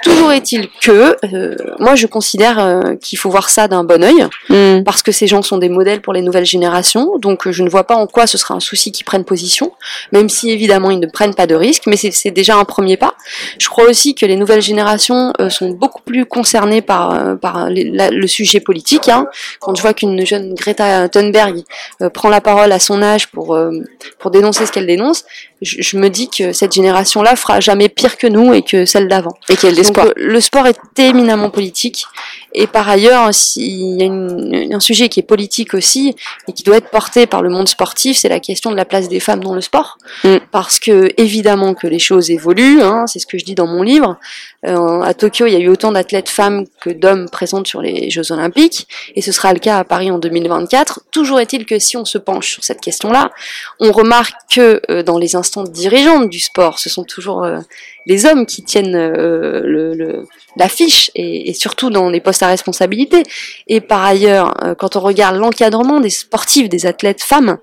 Toujours 0.02 0.32
est-il 0.32 0.68
que 0.80 1.16
euh, 1.34 1.54
moi 1.78 1.94
je 1.94 2.06
considère 2.06 2.58
euh, 2.58 2.94
qu'il 2.96 3.18
faut 3.18 3.28
voir 3.30 3.50
ça 3.50 3.68
d'un 3.68 3.84
bon 3.84 4.02
œil 4.02 4.26
Mm. 4.48 4.82
parce 4.84 5.02
que 5.02 5.12
ces 5.12 5.26
gens 5.26 5.42
sont 5.42 5.58
des 5.58 5.68
modèles 5.68 6.00
pour 6.00 6.12
les 6.12 6.22
nouvelles 6.22 6.46
générations. 6.46 7.18
Donc 7.18 7.46
euh, 7.46 7.52
je 7.52 7.62
ne 7.62 7.68
vois 7.68 7.84
pas 7.84 7.94
en 7.96 8.06
quoi 8.06 8.26
ce 8.26 8.38
sera 8.38 8.54
un 8.54 8.60
souci 8.60 8.92
qu'ils 8.92 9.04
prennent 9.04 9.24
position, 9.24 9.72
même 10.12 10.28
si 10.28 10.50
évidemment 10.50 10.90
ils 10.90 10.98
ne 11.00 11.06
prennent 11.06 11.34
pas 11.34 11.46
de 11.46 11.54
risques, 11.54 11.84
mais 11.86 11.96
c'est 11.96 12.30
déjà 12.30 12.56
un 12.56 12.64
premier 12.64 12.96
pas. 12.96 13.14
Je 13.58 13.68
crois 13.68 13.84
aussi 13.84 14.14
que 14.14 14.24
les 14.26 14.36
nouvelles 14.36 14.62
générations 14.62 15.32
euh, 15.40 15.50
sont 15.50 15.70
beaucoup 15.70 16.02
plus 16.02 16.24
concernées 16.24 16.80
par, 16.82 17.12
euh, 17.14 17.34
par 17.36 17.68
les- 17.68 17.84
la- 17.90 18.10
le 18.10 18.26
sujet 18.26 18.60
politique. 18.60 19.08
Hein. 19.08 19.26
Quand 19.60 19.74
je 19.74 19.82
vois 19.82 19.92
qu'une 19.94 20.24
jeune 20.26 20.54
Greta 20.54 21.08
Thunberg 21.08 21.62
euh, 22.00 22.08
prend 22.10 22.28
la 22.30 22.40
parole 22.40 22.72
à 22.72 22.78
son 22.78 23.02
âge 23.02 23.28
pour, 23.28 23.54
euh, 23.54 23.70
pour 24.18 24.30
dénoncer 24.30 24.66
ce 24.66 24.72
qu'elle 24.72 24.86
dénonce, 24.86 25.24
je, 25.62 25.82
je 25.82 25.96
me 25.96 26.08
dis 26.08 26.28
que 26.28 26.52
cette 26.52 26.72
génération-là 26.72 27.36
fera 27.36 27.60
jamais 27.60 27.88
pire 27.88 28.16
que 28.16 28.26
nous 28.26 28.52
et 28.54 28.62
que 28.62 28.84
celle 28.84 29.08
d'avant. 29.08 29.34
Et 29.48 29.56
espoir. 29.80 30.06
euh, 30.06 30.12
le 30.16 30.40
sport 30.40 30.66
est 30.66 30.78
éminemment 30.98 31.50
politique. 31.50 32.06
Et 32.52 32.66
par 32.66 32.88
ailleurs, 32.88 33.32
s'il 33.32 33.98
y 33.98 34.02
a 34.02 34.06
une- 34.06 34.70
un 34.72 34.80
sujet 34.80 35.08
qui 35.08 35.20
est 35.20 35.24
politique 35.24 35.74
aussi 35.74 36.14
et 36.48 36.52
qui 36.52 36.62
doit 36.62 36.76
être 36.76 36.90
porté 36.90 37.26
par 37.26 37.42
le 37.42 37.50
monde 37.50 37.68
sportif, 37.68 38.16
c'est 38.18 38.28
la 38.28 38.40
question 38.40 38.70
de 38.70 38.76
la 38.76 38.84
place 38.84 39.08
des 39.08 39.20
femmes 39.20 39.42
dans 39.42 39.54
le 39.54 39.60
sport. 39.60 39.98
Mm. 40.24 40.36
Parce 40.50 40.78
que 40.80 41.10
évidemment 41.16 41.74
que 41.74 41.86
les 41.86 41.98
choses 41.98 42.30
évoluent, 42.30 42.82
hein, 42.82 43.06
c'est 43.06 43.18
ce 43.18 43.26
que 43.26 43.38
je 43.38 43.44
dis 43.44 43.54
dans 43.54 43.66
mon 43.66 43.82
livre. 43.82 44.18
Euh, 44.66 45.00
à 45.00 45.14
Tokyo, 45.14 45.46
il 45.46 45.52
y 45.52 45.56
a 45.56 45.58
eu 45.58 45.68
autant 45.68 45.92
d'athlètes 45.92 46.28
femmes 46.28 46.64
que 46.80 46.90
d'hommes 46.90 47.28
présentes 47.30 47.66
sur 47.66 47.80
les 47.80 48.10
Jeux 48.10 48.30
Olympiques, 48.32 48.86
et 49.14 49.22
ce 49.22 49.32
sera 49.32 49.52
le 49.52 49.58
cas 49.58 49.78
à 49.78 49.84
Paris 49.84 50.10
en 50.10 50.18
2024. 50.18 51.00
Toujours 51.10 51.40
est-il 51.40 51.64
que 51.64 51.78
si 51.78 51.96
on 51.96 52.04
se 52.04 52.18
penche 52.18 52.52
sur 52.52 52.64
cette 52.64 52.80
question-là, 52.80 53.30
on 53.78 53.92
remarque 53.92 54.34
que 54.54 54.80
euh, 54.90 55.02
dans 55.02 55.18
les 55.18 55.36
instances 55.36 55.70
dirigeantes 55.70 56.28
du 56.28 56.40
sport, 56.40 56.78
ce 56.78 56.90
sont 56.90 57.04
toujours 57.04 57.44
euh, 57.44 57.58
les 58.06 58.26
hommes 58.26 58.46
qui 58.46 58.62
tiennent 58.62 58.96
euh, 58.96 59.60
le, 59.64 59.94
le- 59.94 60.26
l'affiche 60.56 61.10
et, 61.14 61.48
et 61.50 61.54
surtout 61.54 61.90
dans 61.90 62.08
les 62.10 62.20
postes 62.20 62.42
à 62.42 62.48
responsabilité. 62.48 63.22
Et 63.68 63.80
par 63.80 64.04
ailleurs, 64.04 64.54
euh, 64.64 64.74
quand 64.74 64.96
on 64.96 65.00
regarde 65.00 65.36
l'encadrement 65.36 66.00
des 66.00 66.10
sportifs, 66.10 66.68
des 66.68 66.86
athlètes 66.86 67.22
femmes, 67.22 67.58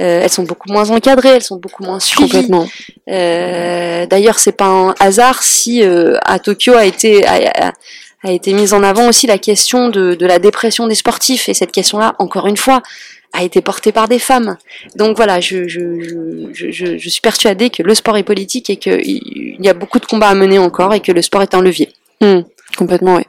euh, 0.00 0.20
elles 0.22 0.30
sont 0.30 0.44
beaucoup 0.44 0.70
moins 0.70 0.90
encadrées, 0.90 1.30
elles 1.30 1.42
sont 1.42 1.56
beaucoup 1.56 1.82
moins 1.82 1.98
suivies. 2.00 2.30
Complètement. 2.30 2.68
Euh, 3.10 4.06
D'ailleurs, 4.06 4.38
c'est 4.38 4.52
pas 4.52 4.66
un 4.66 4.94
hasard 5.00 5.42
si 5.42 5.82
euh, 5.82 6.16
à 6.24 6.38
Tokyo 6.38 6.74
a 6.74 6.84
été 6.84 7.26
a, 7.26 7.68
a- 7.68 7.72
a 8.24 8.32
été 8.32 8.52
mise 8.52 8.74
en 8.74 8.82
avant 8.82 9.08
aussi 9.08 9.28
la 9.28 9.38
question 9.38 9.90
de, 9.90 10.14
de 10.14 10.26
la 10.26 10.40
dépression 10.40 10.88
des 10.88 10.96
sportifs 10.96 11.48
et 11.48 11.54
cette 11.54 11.70
question-là, 11.70 12.16
encore 12.18 12.48
une 12.48 12.56
fois, 12.56 12.82
a 13.32 13.42
été 13.44 13.60
portée 13.60 13.92
par 13.92 14.08
des 14.08 14.18
femmes. 14.18 14.56
Donc 14.96 15.16
voilà, 15.16 15.40
je, 15.40 15.68
je, 15.68 16.48
je, 16.52 16.70
je, 16.70 16.96
je 16.98 17.08
suis 17.08 17.20
persuadée 17.20 17.70
que 17.70 17.82
le 17.82 17.94
sport 17.94 18.16
est 18.16 18.22
politique 18.22 18.70
et 18.70 18.76
qu'il 18.76 19.00
il 19.04 19.56
y 19.64 19.68
a 19.68 19.74
beaucoup 19.74 19.98
de 19.98 20.06
combats 20.06 20.28
à 20.28 20.34
mener 20.34 20.58
encore 20.58 20.94
et 20.94 21.00
que 21.00 21.12
le 21.12 21.22
sport 21.22 21.42
est 21.42 21.54
un 21.54 21.60
levier. 21.60 21.92
Mm. 22.20 22.40
Complètement, 22.76 23.16
ouais. 23.16 23.26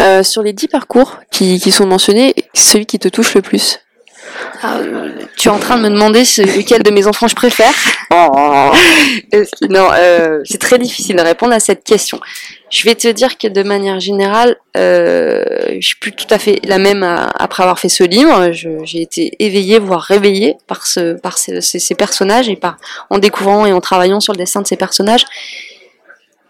Euh, 0.00 0.22
sur 0.22 0.42
les 0.42 0.52
dix 0.52 0.68
parcours 0.68 1.18
qui, 1.30 1.58
qui 1.60 1.70
sont 1.72 1.86
mentionnés, 1.86 2.34
celui 2.54 2.86
qui 2.86 2.98
te 2.98 3.08
touche 3.08 3.34
le 3.34 3.42
plus? 3.42 3.80
Ah, 4.62 4.78
euh, 4.78 5.10
tu 5.36 5.48
es 5.48 5.50
en 5.50 5.58
train 5.58 5.76
de 5.76 5.82
me 5.82 5.90
demander 5.90 6.24
ce- 6.24 6.42
lequel 6.42 6.82
de 6.82 6.90
mes 6.90 7.06
enfants 7.06 7.28
je 7.28 7.34
préfère? 7.34 7.72
Que- 9.30 9.66
Non, 9.68 9.88
euh, 9.92 10.40
c'est 10.44 10.58
très 10.60 10.78
difficile 10.78 11.16
de 11.16 11.22
répondre 11.22 11.52
à 11.52 11.60
cette 11.60 11.84
question. 11.84 12.20
Je 12.76 12.82
vais 12.82 12.96
te 12.96 13.06
dire 13.06 13.38
que 13.38 13.46
de 13.46 13.62
manière 13.62 14.00
générale, 14.00 14.56
euh, 14.76 15.44
je 15.78 15.86
suis 15.86 15.96
plus 15.96 16.10
tout 16.10 16.26
à 16.30 16.40
fait 16.40 16.58
la 16.64 16.78
même 16.78 17.04
à- 17.04 17.30
après 17.38 17.62
avoir 17.62 17.78
fait 17.78 17.88
ce 17.88 18.02
livre. 18.02 18.50
J'ai 18.50 19.00
été 19.00 19.36
éveillée, 19.38 19.78
voire 19.78 20.00
réveillée 20.00 20.56
par, 20.66 20.84
ce, 20.84 21.12
par 21.12 21.38
ce- 21.38 21.60
ces, 21.60 21.78
ces 21.78 21.94
personnages 21.94 22.48
et 22.48 22.56
par 22.56 22.76
en 23.10 23.18
découvrant 23.18 23.64
et 23.64 23.72
en 23.72 23.80
travaillant 23.80 24.18
sur 24.18 24.32
le 24.32 24.38
dessin 24.38 24.60
de 24.60 24.66
ces 24.66 24.76
personnages. 24.76 25.24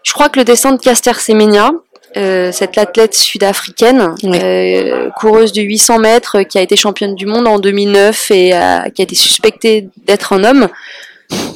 Je 0.03 0.13
crois 0.13 0.29
que 0.29 0.39
le 0.39 0.45
dessin 0.45 0.71
de 0.71 0.79
Caster 0.81 1.13
Semenya, 1.13 1.71
euh, 2.17 2.51
cette 2.51 2.75
athlète 2.79 3.13
sud-africaine, 3.13 4.15
Oui. 4.23 4.39
euh, 4.41 5.11
coureuse 5.11 5.51
de 5.51 5.61
800 5.61 5.99
mètres, 5.99 6.41
qui 6.41 6.57
a 6.57 6.61
été 6.61 6.75
championne 6.75 7.13
du 7.13 7.27
monde 7.27 7.47
en 7.47 7.59
2009 7.59 8.31
et 8.31 8.55
euh, 8.55 8.79
qui 8.95 9.01
a 9.01 9.03
été 9.03 9.13
suspectée 9.15 9.89
d'être 10.05 10.33
un 10.33 10.43
homme. 10.43 10.69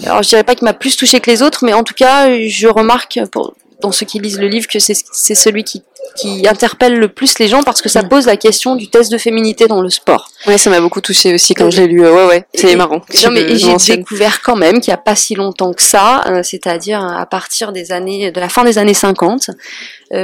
Alors 0.06 0.22
je 0.22 0.30
dirais 0.30 0.44
pas 0.44 0.54
qu'il 0.54 0.66
m'a 0.66 0.74
plus 0.74 0.96
touché 0.96 1.20
que 1.22 1.32
les 1.32 1.42
autres, 1.42 1.66
mais 1.66 1.74
en 1.74 1.84
tout 1.84 1.94
cas, 1.96 2.28
je 2.48 2.68
remarque 2.68 3.20
pour, 3.32 3.54
dans 3.81 3.91
ceux 3.91 4.05
qui 4.05 4.19
lisent 4.19 4.39
le 4.39 4.48
livre 4.48 4.67
que 4.67 4.79
c'est 4.79 5.36
celui 5.36 5.63
qui, 5.63 5.83
qui 6.15 6.48
interpelle 6.48 6.98
le 6.98 7.07
plus 7.07 7.39
les 7.39 7.48
gens 7.48 7.63
parce 7.63 7.81
que 7.81 7.89
ça 7.89 8.03
pose 8.03 8.25
la 8.25 8.38
question 8.38 8.75
du 8.75 8.89
test 8.89 9.12
de 9.12 9.17
féminité 9.17 9.67
dans 9.67 9.81
le 9.81 9.89
sport. 9.89 10.29
Ouais, 10.48 10.57
ça 10.57 10.69
m'a 10.69 10.81
beaucoup 10.81 11.01
touché 11.01 11.33
aussi 11.33 11.53
quand 11.53 11.69
je 11.69 11.81
l'ai 11.81 11.88
lu. 11.88 12.01
Ouais, 12.01 12.25
ouais, 12.25 12.45
c'est 12.53 12.75
marrant. 12.75 13.01
Non, 13.24 13.31
mais 13.31 13.55
j'ai 13.57 13.98
découvert 13.98 14.41
quand 14.41 14.55
même 14.55 14.81
qu'il 14.81 14.91
n'y 14.91 14.95
a 14.95 15.01
pas 15.01 15.15
si 15.15 15.36
longtemps 15.36 15.74
que 15.74 15.81
ça, 15.81 16.24
euh, 16.27 16.43
c'est-à-dire 16.43 17.03
à 17.03 17.25
partir 17.25 17.71
des 17.71 17.91
années, 17.91 18.31
de 18.31 18.39
la 18.39 18.50
fin 18.50 18.63
des 18.63 18.77
années 18.77 18.93
50, 18.93 19.50
euh, 19.50 19.53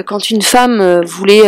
quand 0.06 0.30
une 0.30 0.42
femme 0.42 0.82
euh, 0.82 1.02
voulait 1.06 1.44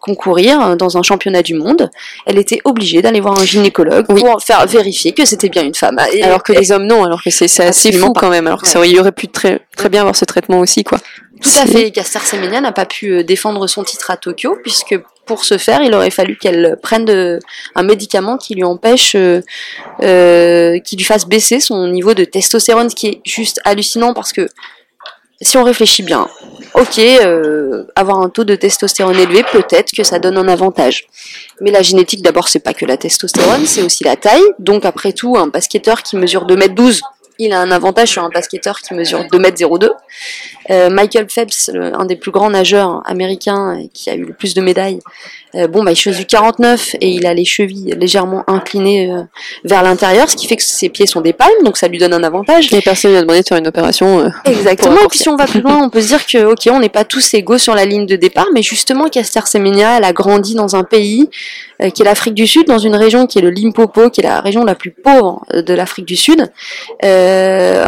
concourir 0.00 0.76
dans 0.76 0.96
un 0.96 1.02
championnat 1.02 1.42
du 1.42 1.54
monde, 1.54 1.90
elle 2.26 2.38
était 2.38 2.60
obligée 2.64 3.02
d'aller 3.02 3.20
voir 3.20 3.38
un 3.38 3.44
gynécologue 3.44 4.06
pour 4.06 4.42
faire 4.42 4.66
vérifier 4.66 5.12
que 5.12 5.24
c'était 5.24 5.48
bien 5.48 5.62
une 5.62 5.74
femme. 5.74 5.98
alors 6.22 6.42
que 6.42 6.52
les 6.52 6.72
hommes 6.72 6.86
non, 6.86 7.04
alors 7.04 7.22
que 7.22 7.30
c'est 7.30 7.60
assez 7.60 7.92
fou 7.92 8.12
quand 8.12 8.30
même. 8.30 8.46
Alors 8.46 8.62
que 8.62 8.68
ça, 8.68 8.84
il 8.84 8.98
aurait 8.98 9.12
pu 9.12 9.28
très 9.28 9.60
très 9.76 9.88
bien 9.88 10.00
avoir 10.00 10.16
ce 10.16 10.24
traitement 10.24 10.60
aussi, 10.60 10.84
quoi. 10.84 10.98
Tout 11.42 11.50
à 11.60 11.66
fait. 11.66 11.90
Caster 11.90 12.20
Semenya 12.20 12.60
n'a 12.60 12.72
pas 12.72 12.86
pu 12.86 13.12
euh, 13.12 13.24
défendre 13.24 13.66
son 13.66 13.82
titre 13.82 14.10
à 14.10 14.16
Tokyo 14.16 14.56
puisque 14.62 14.96
pour 15.26 15.44
ce 15.44 15.58
faire, 15.58 15.82
il 15.82 15.94
aurait 15.94 16.10
fallu 16.10 16.36
qu'elle 16.36 16.78
prenne 16.82 17.04
de, 17.04 17.40
un 17.74 17.82
médicament 17.82 18.36
qui 18.36 18.54
lui 18.54 18.64
empêche, 18.64 19.14
euh, 19.16 19.40
euh, 20.02 20.78
qui 20.80 20.96
lui 20.96 21.04
fasse 21.04 21.26
baisser 21.26 21.60
son 21.60 21.88
niveau 21.88 22.14
de 22.14 22.24
testostérone, 22.24 22.90
ce 22.90 22.94
qui 22.94 23.06
est 23.08 23.20
juste 23.24 23.60
hallucinant 23.64 24.14
parce 24.14 24.32
que 24.32 24.48
si 25.42 25.56
on 25.58 25.64
réfléchit 25.64 26.02
bien, 26.02 26.28
ok, 26.74 26.98
euh, 26.98 27.84
avoir 27.96 28.20
un 28.20 28.28
taux 28.28 28.44
de 28.44 28.54
testostérone 28.54 29.18
élevé, 29.18 29.44
peut-être 29.52 29.92
que 29.92 30.04
ça 30.04 30.18
donne 30.18 30.38
un 30.38 30.48
avantage. 30.48 31.06
Mais 31.60 31.70
la 31.70 31.82
génétique, 31.82 32.22
d'abord, 32.22 32.48
c'est 32.48 32.60
pas 32.60 32.74
que 32.74 32.86
la 32.86 32.96
testostérone, 32.96 33.66
c'est 33.66 33.82
aussi 33.82 34.04
la 34.04 34.16
taille. 34.16 34.42
Donc, 34.58 34.84
après 34.84 35.12
tout, 35.12 35.36
un 35.36 35.48
basketteur 35.48 36.02
qui 36.02 36.16
mesure 36.16 36.46
2m12 36.46 37.00
il 37.46 37.52
a 37.52 37.60
un 37.60 37.70
avantage 37.70 38.08
sur 38.08 38.24
un 38.24 38.28
basketteur 38.28 38.80
qui 38.80 38.94
mesure 38.94 39.24
2m02. 39.24 39.90
Euh, 40.70 40.90
Michael 40.90 41.28
Phelps, 41.28 41.70
un 41.74 42.04
des 42.04 42.16
plus 42.16 42.30
grands 42.30 42.50
nageurs 42.50 43.02
américains 43.06 43.82
qui 43.92 44.10
a 44.10 44.14
eu 44.14 44.24
le 44.24 44.32
plus 44.32 44.54
de 44.54 44.60
médailles, 44.60 45.00
euh, 45.54 45.66
bon, 45.66 45.82
bah, 45.82 45.92
il 45.92 45.96
choisit 45.96 46.20
du 46.20 46.26
49 46.26 46.96
et 47.00 47.10
il 47.10 47.26
a 47.26 47.34
les 47.34 47.44
chevilles 47.44 47.94
légèrement 47.98 48.42
inclinées 48.46 49.10
euh, 49.10 49.22
vers 49.64 49.82
l'intérieur, 49.82 50.30
ce 50.30 50.36
qui 50.36 50.46
fait 50.46 50.56
que 50.56 50.62
ses 50.62 50.88
pieds 50.88 51.06
sont 51.06 51.20
des 51.20 51.32
palmes, 51.32 51.50
donc 51.64 51.76
ça 51.76 51.88
lui 51.88 51.98
donne 51.98 52.14
un 52.14 52.22
avantage. 52.22 52.72
Et 52.72 52.80
personne 52.80 53.10
lui 53.10 53.18
a 53.18 53.22
demandé 53.22 53.42
de 53.42 53.46
faire 53.46 53.58
une 53.58 53.66
opération. 53.66 54.30
Exactement. 54.44 54.96
Et 55.04 55.08
puis 55.08 55.18
si 55.18 55.28
on 55.28 55.36
va 55.36 55.46
plus 55.46 55.60
loin, 55.60 55.82
on 55.82 55.90
peut 55.90 56.00
se 56.00 56.08
dire 56.08 56.26
que, 56.26 56.44
ok, 56.44 56.68
on 56.70 56.80
n'est 56.80 56.88
pas 56.88 57.04
tous 57.04 57.34
égaux 57.34 57.58
sur 57.58 57.74
la 57.74 57.84
ligne 57.84 58.06
de 58.06 58.16
départ, 58.16 58.46
mais 58.54 58.62
justement, 58.62 59.08
Caster 59.08 59.40
Semenya, 59.44 59.98
elle 59.98 60.04
a 60.04 60.12
grandi 60.12 60.54
dans 60.54 60.76
un 60.76 60.84
pays 60.84 61.28
qui 61.94 62.02
est 62.02 62.04
l'Afrique 62.04 62.34
du 62.34 62.46
Sud, 62.46 62.66
dans 62.66 62.78
une 62.78 62.94
région 62.94 63.26
qui 63.26 63.38
est 63.38 63.42
le 63.42 63.50
Limpopo, 63.50 64.08
qui 64.08 64.20
est 64.20 64.24
la 64.24 64.40
région 64.40 64.64
la 64.64 64.76
plus 64.76 64.92
pauvre 64.92 65.44
de 65.52 65.74
l'Afrique 65.74 66.06
du 66.06 66.16
Sud, 66.16 66.50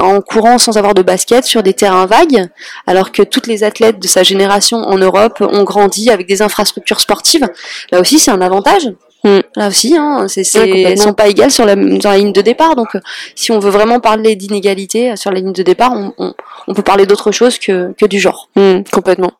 en 0.00 0.20
courant 0.20 0.58
sans 0.58 0.76
avoir 0.76 0.94
de 0.94 1.02
basket 1.02 1.44
sur 1.44 1.62
des 1.62 1.74
terrains 1.74 2.06
vagues 2.06 2.48
alors 2.86 3.12
que 3.12 3.22
toutes 3.22 3.46
les 3.46 3.64
athlètes 3.64 3.98
de 3.98 4.06
sa 4.06 4.22
génération 4.22 4.78
en 4.78 4.98
Europe 4.98 5.40
ont 5.40 5.64
grandi 5.64 6.10
avec 6.10 6.26
des 6.26 6.42
infrastructures 6.42 7.00
sportives. 7.00 7.46
Là 7.90 8.00
aussi, 8.00 8.18
c'est 8.18 8.30
un 8.30 8.40
avantage. 8.40 8.90
Hmm. 9.24 9.40
Là 9.56 9.68
aussi, 9.68 9.96
hein, 9.96 10.26
c'est, 10.28 10.42
elles 10.54 10.98
sont 10.98 11.14
pas 11.14 11.28
égales 11.28 11.50
sur 11.50 11.64
la, 11.64 11.74
ligne 11.74 12.32
de 12.32 12.42
départ. 12.42 12.76
Donc, 12.76 12.94
euh, 12.94 13.00
si 13.34 13.52
on 13.52 13.58
veut 13.58 13.70
vraiment 13.70 13.98
parler 13.98 14.36
d'inégalité 14.36 15.12
euh, 15.12 15.16
sur 15.16 15.30
la 15.30 15.40
ligne 15.40 15.54
de 15.54 15.62
départ, 15.62 15.94
on, 16.18 16.74
peut 16.74 16.82
parler 16.82 17.06
d'autre 17.06 17.32
chose 17.32 17.58
que, 17.58 17.94
du 18.06 18.20
genre. 18.20 18.50
Hmm, 18.54 18.82
complètement. 18.92 19.32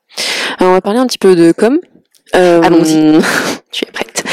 Alors, 0.59 0.71
on 0.71 0.75
va 0.75 0.81
parler 0.81 1.01
un 1.01 1.07
petit 1.07 1.19
peu 1.19 1.37
de 1.37 1.53
com. 1.53 1.79
Euh, 2.35 2.63
Allons-y. 2.63 3.21
tu 3.71 3.85
es 3.85 3.91
prête. 3.93 4.25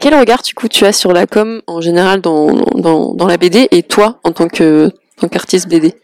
quel 0.00 0.18
regard 0.18 0.42
du 0.42 0.54
coup 0.54 0.66
tu 0.66 0.84
as 0.84 0.92
sur 0.92 1.12
la 1.12 1.26
com 1.26 1.62
en 1.66 1.80
général 1.80 2.20
dans, 2.20 2.52
dans, 2.74 3.26
la 3.26 3.36
BD 3.36 3.68
et 3.70 3.84
toi 3.84 4.18
en 4.24 4.32
tant 4.32 4.48
que 4.48 4.90
tant 5.20 5.28
qu'artiste 5.28 5.68
BD 5.68 5.94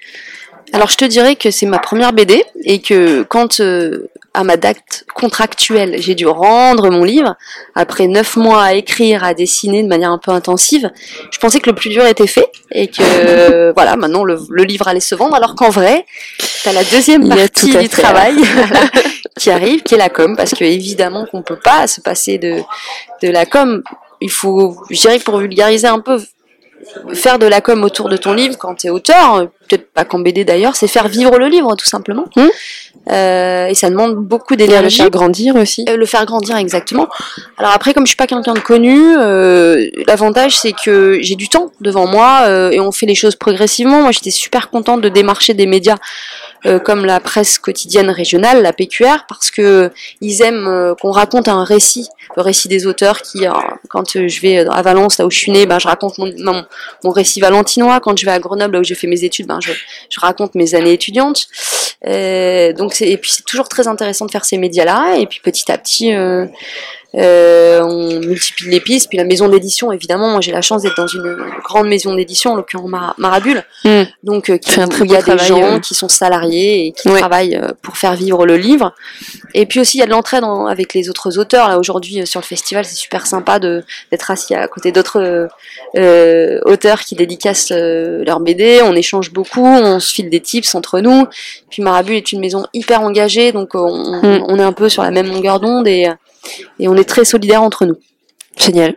alors 0.72 0.88
je 0.88 0.96
te 0.96 1.04
dirais 1.04 1.36
que 1.36 1.50
c'est 1.50 1.66
ma 1.66 1.78
première 1.78 2.12
BD 2.12 2.44
et 2.64 2.80
que 2.80 3.22
quand 3.22 3.60
euh, 3.60 4.10
à 4.32 4.42
ma 4.42 4.56
date 4.56 5.04
contractuelle 5.14 5.96
j'ai 5.98 6.14
dû 6.16 6.26
rendre 6.26 6.90
mon 6.90 7.04
livre, 7.04 7.36
après 7.76 8.08
neuf 8.08 8.36
mois 8.36 8.62
à 8.62 8.72
écrire, 8.72 9.22
à 9.22 9.34
dessiner 9.34 9.82
de 9.82 9.88
manière 9.88 10.10
un 10.10 10.18
peu 10.18 10.32
intensive, 10.32 10.90
je 11.30 11.38
pensais 11.38 11.60
que 11.60 11.70
le 11.70 11.76
plus 11.76 11.90
dur 11.90 12.04
était 12.06 12.26
fait 12.26 12.50
et 12.72 12.88
que 12.88 13.72
voilà 13.76 13.96
maintenant 13.96 14.24
le, 14.24 14.38
livre 14.64 14.88
allait 14.88 15.00
se 15.00 15.14
vendre. 15.14 15.36
Alors 15.36 15.54
qu'en 15.54 15.70
vrai 15.70 16.06
t'as 16.64 16.72
la 16.72 16.82
deuxième 16.82 17.28
partie 17.28 17.76
du 17.76 17.88
travail 17.88 18.34
qui 19.38 19.50
arrive 19.50 19.82
qui 19.82 19.94
est 19.94 19.98
la 19.98 20.08
com 20.08 20.36
parce 20.36 20.52
que 20.54 20.64
évidemment 20.64 21.26
qu'on 21.26 21.42
peut 21.42 21.60
pas 21.62 21.86
se 21.86 22.00
passer 22.00 22.38
de, 22.38 22.60
de 23.22 23.28
la 23.28 23.46
com. 23.46 23.82
Il 24.20 24.30
faut, 24.30 24.78
je 24.90 24.98
dirais 24.98 25.18
que 25.18 25.24
pour 25.24 25.38
vulgariser 25.38 25.86
un 25.86 26.00
peu, 26.00 26.18
faire 27.12 27.38
de 27.38 27.46
la 27.46 27.60
com 27.60 27.84
autour 27.84 28.08
de 28.08 28.16
ton 28.16 28.32
livre 28.32 28.56
quand 28.58 28.74
tu 28.74 28.86
es 28.86 28.90
auteur, 28.90 29.48
peut-être 29.68 29.92
pas 29.92 30.04
qu'en 30.04 30.18
BD 30.18 30.44
d'ailleurs, 30.44 30.76
c'est 30.76 30.88
faire 30.88 31.08
vivre 31.08 31.38
le 31.38 31.48
livre 31.48 31.74
tout 31.76 31.86
simplement. 31.86 32.26
Mmh. 32.36 32.48
Euh, 33.10 33.66
et 33.66 33.74
ça 33.74 33.90
demande 33.90 34.16
beaucoup 34.16 34.56
d'énergie. 34.56 34.98
Le 34.98 35.04
faire 35.04 35.10
grandir 35.10 35.56
aussi. 35.56 35.84
Euh, 35.88 35.96
le 35.96 36.06
faire 36.06 36.24
grandir 36.24 36.56
exactement. 36.56 37.08
Alors 37.58 37.72
après, 37.72 37.92
comme 37.92 38.06
je 38.06 38.10
suis 38.10 38.16
pas 38.16 38.26
quelqu'un 38.26 38.54
de 38.54 38.60
connu, 38.60 39.16
euh, 39.18 39.90
l'avantage 40.06 40.56
c'est 40.56 40.72
que 40.72 41.18
j'ai 41.20 41.34
du 41.34 41.48
temps 41.48 41.70
devant 41.80 42.06
moi 42.06 42.48
et 42.72 42.80
on 42.80 42.92
fait 42.92 43.06
les 43.06 43.14
choses 43.14 43.36
progressivement. 43.36 44.02
Moi, 44.02 44.12
j'étais 44.12 44.30
super 44.30 44.70
contente 44.70 45.00
de 45.00 45.08
démarcher 45.08 45.54
des 45.54 45.66
médias 45.66 45.96
comme 46.84 47.04
la 47.04 47.20
presse 47.20 47.58
quotidienne 47.58 48.08
régionale, 48.08 48.62
la 48.62 48.72
PQR, 48.72 49.26
parce 49.28 49.50
que 49.50 49.90
ils 50.22 50.40
aiment 50.40 50.94
qu'on 51.00 51.10
raconte 51.10 51.48
un 51.48 51.62
récit 51.62 52.08
le 52.36 52.42
récit 52.42 52.68
des 52.68 52.86
auteurs 52.86 53.22
qui, 53.22 53.46
euh, 53.46 53.52
quand 53.88 54.16
euh, 54.16 54.28
je 54.28 54.40
vais 54.40 54.58
à 54.58 54.82
Valence, 54.82 55.18
là 55.18 55.26
où 55.26 55.30
je 55.30 55.38
suis 55.38 55.52
née, 55.52 55.66
ben, 55.66 55.78
je 55.78 55.88
raconte 55.88 56.18
mon, 56.18 56.64
mon, 57.02 57.10
récit 57.10 57.40
valentinois. 57.40 58.00
Quand 58.00 58.16
je 58.18 58.24
vais 58.24 58.32
à 58.32 58.38
Grenoble, 58.38 58.74
là 58.74 58.80
où 58.80 58.84
j'ai 58.84 58.94
fait 58.94 59.06
mes 59.06 59.24
études, 59.24 59.46
ben, 59.46 59.60
je, 59.60 59.72
je 60.10 60.20
raconte 60.20 60.54
mes 60.54 60.74
années 60.74 60.92
étudiantes. 60.92 61.46
Euh, 62.06 62.72
donc 62.72 63.00
et 63.00 63.16
puis 63.16 63.30
c'est 63.32 63.44
toujours 63.44 63.68
très 63.68 63.88
intéressant 63.88 64.26
de 64.26 64.30
faire 64.30 64.44
ces 64.44 64.58
médias-là. 64.58 65.16
Et 65.16 65.26
puis 65.26 65.40
petit 65.40 65.70
à 65.70 65.78
petit, 65.78 66.12
euh, 66.12 66.46
euh, 67.16 67.80
on 67.82 68.20
multiplie 68.20 68.70
les 68.70 68.80
pistes. 68.80 69.08
Puis 69.08 69.18
la 69.18 69.24
maison 69.24 69.48
d'édition, 69.48 69.92
évidemment, 69.92 70.28
moi 70.28 70.40
j'ai 70.40 70.52
la 70.52 70.62
chance 70.62 70.82
d'être 70.82 70.96
dans 70.96 71.06
une 71.06 71.36
grande 71.62 71.88
maison 71.88 72.14
d'édition, 72.14 72.52
en 72.52 72.56
l'occurrence 72.56 72.90
Marabule. 73.18 73.64
Hmm. 73.84 74.02
Donc 74.22 74.50
euh, 74.50 74.58
qui, 74.58 74.70
il 74.70 75.10
y 75.10 75.16
a 75.16 75.22
des 75.22 75.38
gens 75.38 75.80
qui 75.80 75.94
sont 75.94 76.08
salariés 76.08 76.86
et 76.86 76.92
qui 76.92 77.08
travaillent 77.08 77.56
euh, 77.56 77.72
pour 77.82 77.96
faire 77.96 78.14
vivre 78.14 78.46
le 78.46 78.56
livre. 78.56 78.94
Et 79.54 79.66
puis 79.66 79.80
aussi 79.80 79.98
il 79.98 80.00
y 80.00 80.02
a 80.02 80.06
de 80.06 80.10
l'entraide 80.10 80.44
avec 80.68 80.94
les 80.94 81.08
autres 81.08 81.38
auteurs. 81.38 81.68
Là 81.68 81.78
aujourd'hui 81.78 82.26
sur 82.26 82.40
le 82.40 82.44
festival, 82.44 82.84
c'est 82.84 82.96
super 82.96 83.26
sympa 83.26 83.58
de 83.58 83.84
d'être 84.10 84.30
assis 84.30 84.54
à 84.54 84.66
côté 84.68 84.92
d'autres 84.92 85.48
auteurs 86.66 87.00
qui 87.00 87.14
dédicacent 87.14 87.70
leur 87.70 88.40
BD. 88.40 88.80
On 88.82 88.94
échange 88.94 89.32
beaucoup, 89.32 89.64
on 89.64 90.00
se 90.00 90.12
file 90.12 90.30
des 90.30 90.40
tips 90.40 90.74
entre 90.74 91.00
nous. 91.00 91.26
Puis 91.70 91.82
Marabule 91.82 92.16
est 92.16 92.32
une 92.32 92.40
maison 92.40 92.66
hyper 92.72 93.02
engagée, 93.02 93.52
donc 93.52 93.74
on, 93.74 94.20
hmm. 94.22 94.44
on 94.48 94.58
est 94.58 94.62
un 94.62 94.72
peu 94.72 94.88
sur 94.88 95.02
la 95.02 95.10
même 95.10 95.28
longueur 95.28 95.60
d'onde 95.60 95.86
et 95.86 96.08
et 96.78 96.88
on 96.88 96.96
est 96.96 97.08
très 97.08 97.24
solidaires 97.24 97.62
entre 97.62 97.86
nous. 97.86 97.96
Génial. 98.56 98.94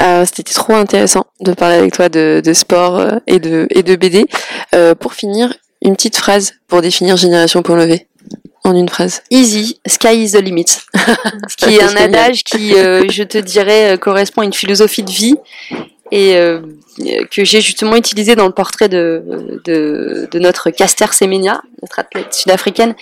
Euh, 0.00 0.24
C'était 0.24 0.54
trop 0.54 0.74
intéressant 0.74 1.26
de 1.40 1.52
parler 1.52 1.76
avec 1.76 1.92
toi 1.92 2.08
de, 2.08 2.40
de 2.44 2.52
sport 2.52 2.98
euh, 2.98 3.18
et 3.26 3.38
de, 3.38 3.66
et 3.70 3.82
de 3.82 3.96
BD. 3.96 4.26
Euh, 4.74 4.94
pour 4.94 5.14
finir, 5.14 5.52
une 5.82 5.96
petite 5.96 6.16
phrase 6.16 6.54
pour 6.68 6.80
définir 6.82 7.16
Génération 7.16 7.62
pour 7.62 7.76
lever. 7.76 8.06
En 8.62 8.76
une 8.76 8.90
phrase. 8.90 9.22
Easy, 9.30 9.80
sky 9.88 10.22
is 10.22 10.32
the 10.32 10.42
limit. 10.42 10.66
Ce 11.48 11.56
qui 11.56 11.76
est 11.76 11.82
un 11.82 11.96
adage 11.96 12.44
qui, 12.44 12.74
euh, 12.74 13.04
je 13.08 13.22
te 13.22 13.38
dirais, 13.38 13.96
correspond 13.98 14.42
à 14.42 14.44
une 14.44 14.52
philosophie 14.52 15.02
de 15.02 15.10
vie 15.10 15.34
et 16.10 16.36
euh, 16.36 16.60
que 17.30 17.44
j'ai 17.44 17.60
justement 17.60 17.96
utilisé 17.96 18.34
dans 18.34 18.46
le 18.46 18.52
portrait 18.52 18.88
de, 18.88 19.22
de, 19.64 20.28
de 20.30 20.38
notre 20.38 20.70
Caster 20.70 21.06
Semenya, 21.12 21.62
notre 21.82 21.98
athlète 21.98 22.34
sud-africaine, 22.34 22.94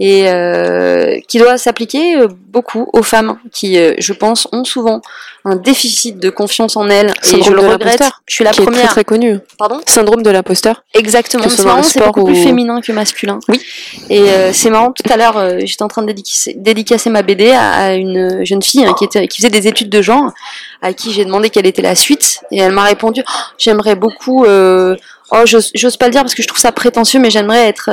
et 0.00 0.28
euh, 0.28 1.18
qui 1.28 1.38
doit 1.38 1.58
s'appliquer 1.58 2.16
euh, 2.16 2.28
beaucoup 2.28 2.88
aux 2.92 3.02
femmes 3.02 3.38
qui, 3.52 3.78
euh, 3.78 3.94
je 3.98 4.12
pense, 4.12 4.48
ont 4.52 4.64
souvent 4.64 5.00
un 5.46 5.54
déficit 5.54 6.18
de 6.18 6.28
confiance 6.28 6.76
en 6.76 6.90
elles. 6.90 7.14
et 7.32 7.42
je 7.42 7.52
le 7.52 7.60
regrette. 7.60 8.02
Je 8.26 8.34
suis 8.34 8.44
la 8.44 8.50
qui 8.50 8.62
première. 8.62 8.80
Est 8.80 8.84
très, 8.86 8.94
très 8.94 9.04
connu. 9.04 9.38
Pardon 9.56 9.80
Syndrome 9.86 10.24
de 10.24 10.30
l'imposteur. 10.30 10.82
Exactement. 10.92 11.48
C'est 11.48 11.64
marrant, 11.64 11.84
c'est 11.84 12.04
beaucoup 12.04 12.24
plus 12.24 12.42
féminin 12.42 12.80
que 12.80 12.90
masculin. 12.90 13.38
Oui. 13.48 13.60
Et 14.10 14.22
euh, 14.22 14.52
c'est 14.52 14.70
marrant. 14.70 14.90
Tout 14.90 15.10
à 15.10 15.16
l'heure, 15.16 15.36
euh, 15.36 15.58
j'étais 15.60 15.84
en 15.84 15.88
train 15.88 16.02
de 16.02 16.08
dédicacer, 16.08 16.54
dédicacer 16.58 17.10
ma 17.10 17.22
BD 17.22 17.52
à, 17.52 17.70
à 17.70 17.92
une 17.94 18.44
jeune 18.44 18.60
fille 18.60 18.84
hein, 18.84 18.94
qui, 18.98 19.04
était, 19.04 19.28
qui 19.28 19.38
faisait 19.38 19.50
des 19.50 19.68
études 19.68 19.88
de 19.88 20.02
genre, 20.02 20.32
à 20.82 20.92
qui 20.92 21.12
j'ai 21.12 21.24
demandé 21.24 21.48
quelle 21.48 21.66
était 21.66 21.82
la 21.82 21.94
suite, 21.94 22.40
et 22.50 22.58
elle 22.58 22.72
m'a 22.72 22.82
répondu 22.82 23.22
oh, 23.24 23.32
j'aimerais 23.56 23.94
beaucoup. 23.94 24.44
Euh, 24.44 24.96
oh, 25.30 25.44
j'ose 25.44 25.96
pas 25.96 26.06
le 26.06 26.12
dire 26.12 26.22
parce 26.22 26.34
que 26.34 26.42
je 26.42 26.48
trouve 26.48 26.60
ça 26.60 26.72
prétentieux, 26.72 27.20
mais 27.20 27.30
j'aimerais 27.30 27.68
être 27.68 27.90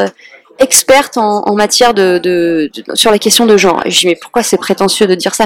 experte 0.59 1.17
en, 1.17 1.43
en 1.47 1.55
matière 1.55 1.93
de, 1.93 2.19
de, 2.23 2.71
sur 2.93 3.11
la 3.11 3.19
question 3.19 3.45
de 3.45 3.57
genre. 3.57 3.81
Et 3.85 3.91
je 3.91 3.99
dis 3.99 4.07
mais 4.07 4.15
pourquoi 4.15 4.43
c'est 4.43 4.57
prétentieux 4.57 5.07
de 5.07 5.15
dire 5.15 5.35
ça? 5.35 5.45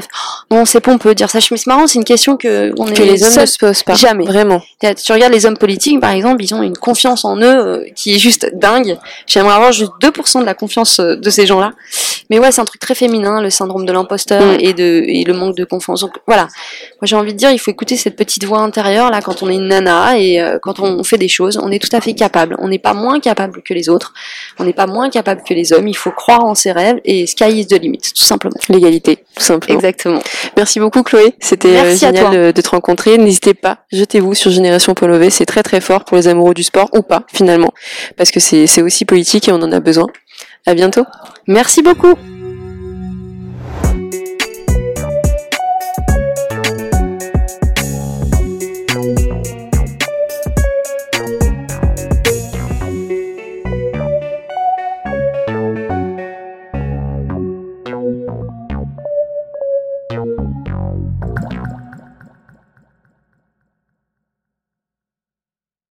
Non, 0.52 0.66
c'est 0.66 0.80
pas 0.80 0.92
on 0.92 0.98
peut 0.98 1.16
dire 1.16 1.30
ça. 1.30 1.40
Je 1.40 1.48
me 1.52 1.58
c'est 1.58 1.68
marrant, 1.68 1.88
c'est 1.88 1.98
une 1.98 2.06
question 2.06 2.38
que 2.38 2.74
on 2.78 2.86
que 2.86 3.02
les 3.04 3.24
hommes 3.24 3.42
ne 3.42 3.46
se 3.46 3.58
posent 3.58 3.84
pas. 3.84 3.94
Jamais, 3.94 4.26
vraiment. 4.26 4.62
Tu 4.82 5.12
regardes 5.12 5.34
les 5.34 5.46
hommes 5.46 5.58
politiques 5.58 6.00
par 6.00 6.12
exemple, 6.12 6.44
ils 6.44 6.54
ont 6.54 6.62
une 6.62 6.78
confiance 6.78 7.26
en 7.26 7.38
eux 7.38 7.44
euh, 7.44 7.86
qui 7.96 8.16
est 8.16 8.20
juste 8.20 8.50
dingue. 8.54 8.98
J'aimerais 9.26 9.56
avoir 9.56 9.72
juste 9.72 9.92
2% 10.02 10.42
de 10.42 10.46
la 10.46 10.54
confiance 10.54 11.00
euh, 11.00 11.16
de 11.16 11.30
ces 11.30 11.46
gens-là. 11.46 11.72
Mais 12.30 12.40
ouais, 12.40 12.52
c'est 12.52 12.62
un 12.62 12.66
truc 12.66 12.82
très 12.82 12.96
féminin, 12.96 13.42
le 13.42 13.50
syndrome 13.50 13.86
de 13.86 13.92
l'imposteur 13.92 14.44
mm. 14.44 14.58
et 14.60 14.74
de 14.74 15.04
et 15.08 15.24
le 15.24 15.34
manque 15.34 15.56
de 15.56 15.64
confiance. 15.64 16.02
Donc 16.02 16.12
voilà, 16.28 16.44
moi 16.44 17.04
j'ai 17.04 17.16
envie 17.16 17.34
de 17.34 17.38
dire, 17.38 17.52
il 17.52 17.60
faut 17.60 17.72
écouter 17.72 17.96
cette 17.96 18.16
petite 18.16 18.44
voix 18.44 18.60
intérieure 18.60 19.10
là 19.10 19.22
quand 19.22 19.44
on 19.44 19.50
est 19.50 19.56
une 19.56 19.68
nana 19.68 20.18
et 20.20 20.42
euh, 20.42 20.60
quand 20.62 20.80
on 20.80 21.04
fait 21.04 21.18
des 21.18 21.30
choses, 21.30 21.60
on 21.62 21.72
est 21.72 21.80
tout 21.80 21.96
à 21.96 22.02
fait 22.02 22.14
capable. 22.14 22.56
On 22.60 22.68
n'est 22.68 22.80
pas 22.80 22.94
moins 22.94 23.20
capable 23.20 23.62
que 23.62 23.74
les 23.74 23.90
autres. 23.90 24.14
On 24.60 24.64
n'est 24.64 24.74
pas 24.74 24.88
moins 24.88 24.97
moins 24.98 25.10
capables 25.10 25.42
que 25.48 25.54
les 25.54 25.74
hommes. 25.74 25.88
Il 25.88 25.96
faut 25.96 26.12
croire 26.12 26.44
en 26.44 26.56
ses 26.56 26.72
rêves 26.72 27.00
et 27.06 27.26
sky 27.28 27.60
is 27.60 27.68
the 27.68 27.80
limit, 27.80 28.00
tout 28.00 28.24
simplement. 28.24 28.56
L'égalité, 28.70 29.18
tout 29.36 29.44
simplement. 29.44 29.78
Exactement. 29.78 30.20
Merci 30.58 30.80
beaucoup 30.80 31.04
Chloé, 31.04 31.36
c'était 31.40 31.78
euh, 31.78 31.96
génial 31.96 32.26
toi. 32.26 32.52
de, 32.52 32.62
te 32.62 32.70
rencontrer. 32.70 33.18
N'hésitez 33.18 33.54
pas, 33.54 33.80
jetez-vous 33.92 34.34
sur 34.34 34.52
Génération 34.52 34.94
Polové, 34.94 35.30
c'est 35.30 35.46
très 35.46 35.64
très 35.64 35.82
fort 35.82 36.04
pour 36.04 36.18
les 36.18 36.28
amoureux 36.28 36.54
du 36.54 36.64
sport 36.64 36.90
ou 36.94 37.02
pas 37.02 37.24
finalement, 37.32 37.74
parce 38.18 38.32
que 38.32 38.40
c'est 38.40 38.68
c'est 38.68 38.82
aussi 38.82 39.06
politique 39.06 39.48
et 39.48 39.52
on 39.52 39.62
en 39.62 39.72
a 39.72 39.80
besoin. 39.80 40.08
À 40.66 40.74
bientôt. 40.74 41.06
Merci 41.48 41.82
beaucoup. 41.82 42.16